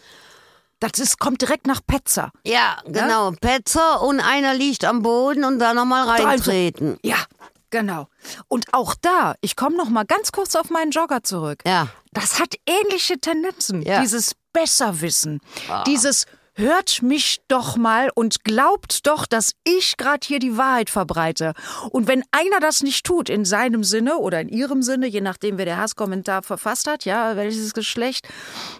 Das 0.82 0.92
ist, 0.98 1.18
kommt 1.18 1.42
direkt 1.42 1.66
nach 1.66 1.82
Petzer. 1.86 2.32
Ja, 2.42 2.78
genau. 2.86 3.32
Petzer 3.32 4.00
und 4.00 4.18
einer 4.20 4.54
liegt 4.54 4.86
am 4.86 5.02
Boden 5.02 5.44
und 5.44 5.58
da 5.58 5.74
nochmal 5.74 6.08
reintreten. 6.08 6.96
Ja, 7.02 7.18
genau. 7.68 8.06
Und 8.48 8.72
auch 8.72 8.94
da, 9.02 9.34
ich 9.42 9.56
komme 9.56 9.76
noch 9.76 9.90
mal 9.90 10.06
ganz 10.06 10.32
kurz 10.32 10.56
auf 10.56 10.70
meinen 10.70 10.90
Jogger 10.90 11.22
zurück. 11.22 11.60
Ja. 11.66 11.88
Das 12.14 12.40
hat 12.40 12.54
ähnliche 12.66 13.20
Tendenzen. 13.20 13.82
Ja. 13.82 14.00
Dieses 14.00 14.34
Besserwissen, 14.54 15.40
dieses 15.86 16.24
hört 16.60 17.02
mich 17.02 17.40
doch 17.48 17.76
mal 17.76 18.10
und 18.14 18.44
glaubt 18.44 19.06
doch, 19.06 19.26
dass 19.26 19.52
ich 19.64 19.96
gerade 19.96 20.26
hier 20.26 20.38
die 20.38 20.56
Wahrheit 20.56 20.90
verbreite. 20.90 21.54
Und 21.90 22.06
wenn 22.06 22.22
einer 22.30 22.60
das 22.60 22.82
nicht 22.82 23.04
tut, 23.04 23.28
in 23.28 23.44
seinem 23.44 23.82
Sinne 23.82 24.18
oder 24.18 24.40
in 24.40 24.48
ihrem 24.48 24.82
Sinne, 24.82 25.06
je 25.06 25.20
nachdem, 25.20 25.58
wer 25.58 25.64
der 25.64 25.78
Hasskommentar 25.78 26.42
verfasst 26.42 26.86
hat, 26.86 27.04
ja, 27.04 27.34
welches 27.36 27.72
Geschlecht, 27.74 28.28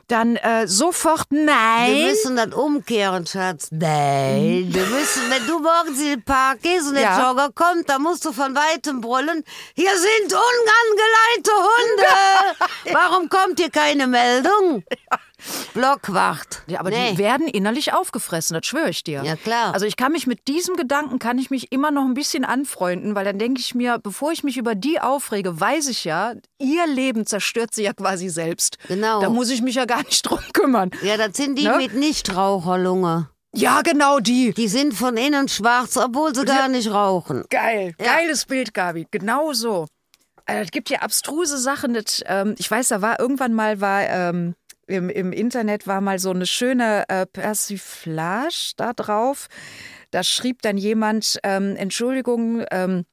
dann 0.06 0.36
äh, 0.36 0.68
sofort 0.68 1.26
Wir 1.30 1.44
nein. 1.44 2.04
müssen 2.04 2.36
das 2.36 2.54
umkehren, 2.54 3.26
Schatz. 3.26 3.68
Nein. 3.70 4.68
Wir 4.70 4.86
müssen, 4.86 5.22
wenn 5.30 5.46
du 5.46 5.58
morgens 5.58 5.98
in 6.00 6.06
den 6.10 6.22
Park 6.22 6.62
gehst 6.62 6.86
und 6.88 6.94
der 6.94 7.02
Ja. 7.02 7.28
Jogger 7.30 7.50
kommt, 7.54 7.88
dann 7.88 8.02
musst 8.02 8.24
du 8.24 8.32
von 8.32 8.54
weitem 8.54 9.00
brüllen, 9.00 9.42
hier 9.74 9.90
sind 9.96 10.32
ungangeleite 10.32 11.52
Hunde. 11.56 12.60
Warum 12.92 13.28
kommt 13.28 13.58
hier 13.58 13.70
keine 13.70 14.06
Meldung? 14.06 14.84
Blockwacht. 15.74 16.62
Ja, 16.66 16.80
aber 16.80 16.90
nee. 16.90 17.12
die 17.12 17.18
werden 17.18 17.48
innerlich 17.48 17.92
aufgefressen, 17.92 18.54
das 18.54 18.66
schwöre 18.66 18.90
ich 18.90 19.02
dir. 19.04 19.22
Ja, 19.24 19.36
klar. 19.36 19.72
Also 19.74 19.86
ich 19.86 19.96
kann 19.96 20.12
mich 20.12 20.26
mit 20.26 20.48
diesem 20.48 20.76
Gedanken, 20.76 21.18
kann 21.18 21.38
ich 21.38 21.50
mich 21.50 21.72
immer 21.72 21.90
noch 21.90 22.04
ein 22.04 22.14
bisschen 22.14 22.44
anfreunden, 22.44 23.14
weil 23.14 23.24
dann 23.24 23.38
denke 23.38 23.60
ich 23.60 23.74
mir, 23.74 23.98
bevor 23.98 24.32
ich 24.32 24.44
mich 24.44 24.56
über 24.56 24.74
die 24.74 25.00
aufrege, 25.00 25.58
weiß 25.60 25.88
ich 25.88 26.04
ja, 26.04 26.34
ihr 26.58 26.86
Leben 26.86 27.26
zerstört 27.26 27.74
sie 27.74 27.84
ja 27.84 27.92
quasi 27.92 28.28
selbst. 28.28 28.78
Genau. 28.88 29.20
Da 29.20 29.30
muss 29.30 29.50
ich 29.50 29.62
mich 29.62 29.76
ja 29.76 29.84
gar 29.84 30.02
nicht 30.04 30.22
drum 30.28 30.40
kümmern. 30.52 30.90
Ja, 31.02 31.16
das 31.16 31.36
sind 31.36 31.58
die 31.58 31.64
Ne? 31.64 31.76
mit 31.76 31.94
Nichtraucherlunge. 31.94 33.28
Ja, 33.52 33.82
genau 33.82 34.20
die. 34.20 34.52
Die 34.52 34.68
sind 34.68 34.94
von 34.94 35.16
innen 35.16 35.48
schwarz, 35.48 35.96
obwohl 35.96 36.34
sie 36.34 36.44
gar 36.44 36.68
nicht 36.68 36.90
rauchen. 36.90 37.44
Geil. 37.50 37.94
Geiles 37.98 38.44
Bild, 38.44 38.74
Gabi. 38.74 39.06
Genau 39.10 39.52
so. 39.52 39.86
Also, 40.46 40.62
es 40.62 40.70
gibt 40.70 40.88
ja 40.90 41.00
abstruse 41.00 41.58
Sachen. 41.58 41.94
Das, 41.94 42.22
ähm, 42.26 42.54
ich 42.58 42.70
weiß, 42.70 42.88
da 42.88 43.02
war 43.02 43.18
irgendwann 43.18 43.52
mal 43.52 43.80
war 43.80 44.02
ähm, 44.02 44.54
im, 44.90 45.08
im 45.08 45.32
Internet 45.32 45.86
war 45.86 46.00
mal 46.00 46.18
so 46.18 46.30
eine 46.30 46.46
schöne 46.46 47.04
äh, 47.08 47.26
Persiflage 47.26 48.72
da 48.76 48.92
drauf. 48.92 49.48
Da 50.10 50.22
schrieb 50.22 50.62
dann 50.62 50.76
jemand, 50.76 51.38
ähm, 51.44 51.76
Entschuldigung, 51.76 52.64
ähm, 52.70 53.04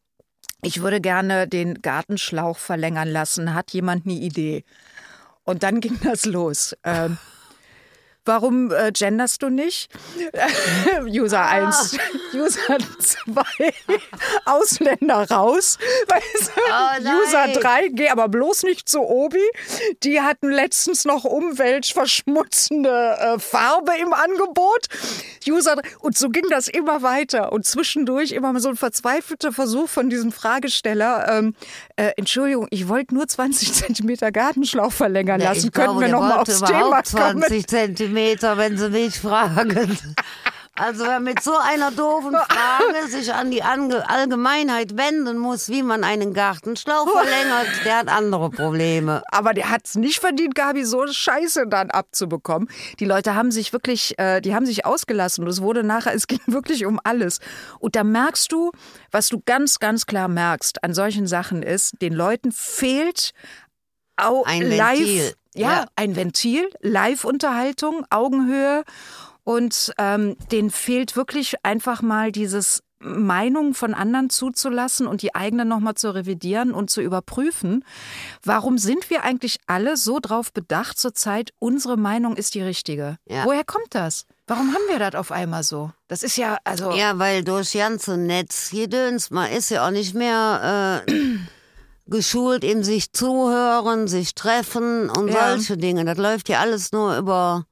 ich 0.64 0.82
würde 0.82 1.00
gerne 1.00 1.48
den 1.48 1.82
Gartenschlauch 1.82 2.58
verlängern 2.58 3.08
lassen. 3.08 3.54
Hat 3.54 3.72
jemand 3.72 4.06
eine 4.06 4.16
Idee? 4.16 4.64
Und 5.44 5.64
dann 5.64 5.80
ging 5.80 6.00
das 6.04 6.26
los. 6.26 6.76
Ähm, 6.84 7.18
Warum 8.28 8.72
äh, 8.72 8.92
genderst 8.92 9.42
du 9.42 9.50
nicht? 9.50 9.90
User 11.08 11.46
1, 11.46 11.98
User 12.34 12.78
2, 13.00 13.44
Ausländer 14.46 15.30
raus. 15.30 15.78
Weißt 16.08 16.52
du? 16.56 16.62
Oh. 16.62 17.24
User 17.24 17.60
3, 17.60 17.90
geh 17.94 18.10
aber 18.10 18.28
bloß 18.28 18.64
nicht 18.64 18.90
zu 18.90 19.00
Obi. 19.02 19.40
Die 20.04 20.22
hatten 20.22 20.50
letztens 20.52 21.06
noch 21.06 21.24
umweltverschmutzende 21.24 22.90
äh, 23.20 23.40
Farbe 23.40 23.92
im 24.02 24.14
Angebot. 24.14 24.88
User 25.48 25.76
3, 25.78 25.82
und 26.00 26.18
so 26.18 26.30
ging 26.30 26.46
das 26.50 26.68
immer 26.68 27.02
weiter. 27.02 27.52
Und 27.54 27.66
zwischendurch 27.66 28.32
immer 28.32 28.52
mal 28.52 28.60
so 28.60 28.70
ein 28.70 28.76
verzweifelter 28.76 29.52
Versuch 29.54 29.88
von 29.88 30.10
diesem 30.10 30.32
Fragesteller. 30.32 31.28
Ähm, 31.30 31.56
äh, 31.96 32.12
Entschuldigung, 32.18 32.68
ich 32.72 32.88
wollte 32.88 33.16
nur 33.16 33.28
20 33.28 33.74
Zentimeter 33.74 34.32
Gartenschlauch 34.32 34.92
verlängern 34.92 35.40
Ja, 35.40 35.50
lassen. 35.50 35.72
glaube, 35.72 36.02
wir 36.02 36.08
der 36.08 36.16
noch 36.16 36.22
mal 36.22 36.38
wollte 36.38 36.52
aufs 36.52 36.62
Thema 36.62 37.02
kommen? 37.04 37.42
20 37.44 37.68
Zentimeter, 37.68 38.17
wenn 38.18 38.78
Sie 38.78 38.90
mich 38.90 39.20
fragen. 39.20 39.98
Also 40.80 41.06
wer 41.06 41.20
mit 41.20 41.42
so 41.42 41.54
einer 41.58 41.90
doofen 41.90 42.36
Frage 42.36 43.08
sich 43.08 43.34
an 43.34 43.50
die 43.50 43.64
Ange 43.64 44.08
Allgemeinheit 44.08 44.96
wenden 44.96 45.40
muss, 45.40 45.70
wie 45.70 45.82
man 45.82 46.04
einen 46.04 46.36
Gartenschlauch 46.36 47.10
verlängert, 47.10 47.68
der 47.84 47.98
hat 47.98 48.10
andere 48.10 48.52
Probleme. 48.52 49.24
Aber 49.32 49.56
der 49.56 49.72
hat 49.72 49.86
es 49.86 49.96
nicht 49.96 50.20
verdient, 50.20 50.54
Gabi, 50.54 50.86
so 50.86 51.08
Scheiße 51.08 51.66
dann 51.68 51.90
abzubekommen. 51.90 52.70
Die 53.00 53.06
Leute 53.06 53.34
haben 53.34 53.50
sich 53.50 53.74
wirklich, 53.74 54.20
äh, 54.20 54.40
die 54.40 54.54
haben 54.54 54.68
sich 54.68 54.86
ausgelassen. 54.86 55.44
Und 55.44 55.50
es 55.50 55.64
wurde 55.64 55.84
nachher, 55.84 56.14
es 56.14 56.28
ging 56.28 56.42
wirklich 56.46 56.86
um 56.86 57.00
alles. 57.04 57.40
Und 57.80 57.96
da 57.96 58.04
merkst 58.04 58.52
du, 58.52 58.72
was 59.10 59.30
du 59.30 59.42
ganz, 59.44 59.80
ganz 59.80 60.06
klar 60.06 60.28
merkst 60.28 60.84
an 60.84 60.94
solchen 60.94 61.26
Sachen 61.26 61.64
ist, 61.64 62.00
den 62.04 62.14
Leuten 62.14 62.52
fehlt 62.52 63.34
au 64.16 64.44
Ein 64.44 64.70
live, 64.70 65.00
Ventil. 65.00 65.34
Ja, 65.58 65.72
Ja. 65.72 65.86
ein 65.96 66.16
Ventil, 66.16 66.70
Live-Unterhaltung, 66.82 68.06
Augenhöhe. 68.10 68.84
Und 69.44 69.94
ähm, 69.98 70.36
denen 70.52 70.72
fehlt 70.72 71.16
wirklich 71.16 71.56
einfach 71.64 72.02
mal 72.02 72.32
dieses 72.32 72.84
Meinung 73.00 73.74
von 73.76 73.94
anderen 73.94 74.30
zuzulassen 74.30 75.06
und 75.08 75.22
die 75.22 75.36
eigene 75.36 75.66
nochmal 75.66 75.94
zu 75.96 76.14
revidieren 76.14 76.74
und 76.74 76.90
zu 76.90 77.00
überprüfen. 77.02 77.86
Warum 78.44 78.78
sind 78.78 79.10
wir 79.10 79.24
eigentlich 79.24 79.60
alle 79.68 79.98
so 79.98 80.20
drauf 80.20 80.52
bedacht 80.52 80.98
zurzeit, 80.98 81.52
unsere 81.60 81.96
Meinung 81.96 82.36
ist 82.36 82.56
die 82.56 82.62
richtige? 82.64 83.18
Ja. 83.26 83.46
Woher 83.46 83.64
kommt 83.64 83.94
das? 83.94 84.26
Warum 84.48 84.74
haben 84.74 84.84
wir 84.90 84.98
das 85.00 85.14
auf 85.16 85.32
einmal 85.32 85.64
so? 85.64 85.92
Das 86.08 86.24
ist 86.24 86.38
ja, 86.38 86.58
also. 86.64 86.92
Ja, 86.94 87.20
weil 87.20 87.44
durch 87.44 87.74
ganze 87.74 88.18
Netz 88.18 88.72
gedöns, 88.72 89.30
man 89.30 89.52
ist 89.52 89.70
ja 89.70 89.86
auch 89.86 89.92
nicht 89.92 90.16
mehr 90.16 91.04
äh, 91.08 91.12
geschult 92.10 92.64
in 92.64 92.84
sich 92.84 93.12
zuhören, 93.14 94.08
sich 94.08 94.36
treffen 94.36 95.10
und 95.10 95.28
Ja. 95.30 95.52
solche 95.52 95.78
Dinge. 95.78 96.06
Das 96.06 96.18
läuft 96.18 96.50
ja 96.50 96.60
alles 96.60 96.92
nur 96.92 97.18
über 97.18 97.66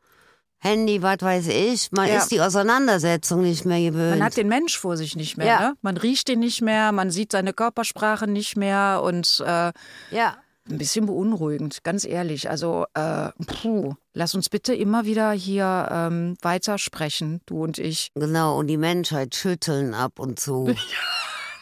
Handy, 0.60 1.02
was 1.04 1.18
weiß 1.22 1.48
ich. 1.48 1.92
Man 1.92 2.08
Ja. 2.08 2.18
ist 2.18 2.32
die 2.32 2.42
Auseinandersetzung 2.42 3.42
nicht 3.44 3.66
mehr 3.66 3.80
gewöhnt. 3.92 4.18
Man 4.20 4.26
hat 4.26 4.38
den 4.38 4.48
Mensch 4.48 4.78
vor 4.80 4.98
sich 4.98 5.16
nicht 5.16 5.38
mehr. 5.38 5.46
Ja. 5.48 5.60
Ne? 5.60 5.74
Man 5.82 5.98
riecht 5.98 6.28
ihn 6.30 6.40
nicht 6.40 6.62
mehr, 6.62 6.92
man 6.92 7.12
sieht 7.12 7.32
seine 7.34 7.54
Körpersprache 7.54 8.26
nicht 8.28 8.58
mehr 8.58 9.02
und 9.04 9.44
äh, 9.46 9.72
ja. 10.12 10.38
ein 10.68 10.78
bisschen 10.80 11.06
beunruhigend, 11.06 11.84
ganz 11.84 12.04
ehrlich. 12.06 12.50
Also, 12.50 12.86
äh, 12.96 13.30
puh, 13.46 13.94
lass 14.16 14.34
uns 14.34 14.50
bitte 14.50 14.74
immer 14.74 15.06
wieder 15.06 15.32
hier 15.34 15.88
ähm, 15.92 16.36
weitersprechen, 16.42 17.42
du 17.46 17.64
und 17.64 17.78
ich. 17.78 18.10
Genau, 18.16 18.58
und 18.58 18.66
die 18.66 18.78
Menschheit 18.78 19.36
schütteln 19.36 19.94
ab 19.94 20.18
und 20.18 20.40
zu, 20.40 20.66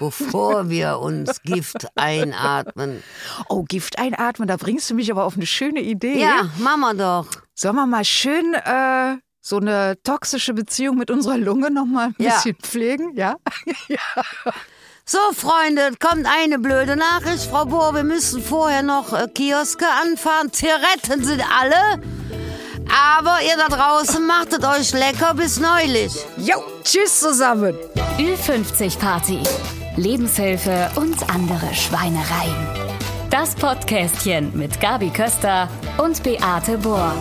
bevor 0.09 0.69
wir 0.69 0.99
uns 0.99 1.41
Gift 1.43 1.87
einatmen. 1.95 3.01
Oh, 3.49 3.63
Gift 3.63 3.99
einatmen, 3.99 4.47
da 4.47 4.57
bringst 4.57 4.89
du 4.89 4.95
mich 4.95 5.11
aber 5.11 5.23
auf 5.25 5.35
eine 5.35 5.45
schöne 5.45 5.81
Idee. 5.81 6.19
Ja, 6.21 6.49
machen 6.57 6.81
wir 6.81 6.93
doch. 6.93 7.27
Sollen 7.53 7.75
wir 7.75 7.85
mal 7.85 8.03
schön 8.05 8.53
äh, 8.53 9.15
so 9.41 9.57
eine 9.57 9.97
toxische 10.03 10.53
Beziehung 10.53 10.97
mit 10.97 11.11
unserer 11.11 11.37
Lunge 11.37 11.71
noch 11.71 11.85
mal 11.85 12.07
ein 12.07 12.15
Ja. 12.17 12.35
bisschen 12.35 12.55
pflegen? 12.55 13.15
Ja. 13.15 13.35
So, 15.05 15.17
Freunde, 15.33 15.91
kommt 15.99 16.25
eine 16.25 16.59
blöde 16.59 16.95
Nachricht. 16.95 17.49
Frau 17.51 17.65
Bohr, 17.65 17.93
wir 17.93 18.05
müssen 18.05 18.41
vorher 18.41 18.83
noch 18.83 19.11
äh, 19.11 19.27
Kioske 19.27 19.85
anfahren. 20.01 20.49
Zigaretten 20.53 21.25
sind 21.25 21.43
alle. 21.59 22.01
Aber 23.17 23.39
ihr 23.41 23.57
da 23.57 23.67
draußen 23.67 24.25
machtet 24.25 24.63
euch 24.63 24.93
lecker 24.93 25.33
bis 25.33 25.59
neulich. 25.59 26.13
Jo, 26.37 26.55
tschüss 26.85 27.19
zusammen. 27.19 27.75
Ü50 28.17 28.97
Party. 28.97 29.39
Lebenshilfe 29.95 30.89
und 30.95 31.29
andere 31.29 31.73
Schweinereien. 31.73 32.67
Das 33.29 33.55
Podcastchen 33.55 34.51
mit 34.57 34.79
Gabi 34.81 35.09
Köster 35.09 35.69
und 35.97 36.23
Beate 36.23 36.77
Bohr. 36.79 37.13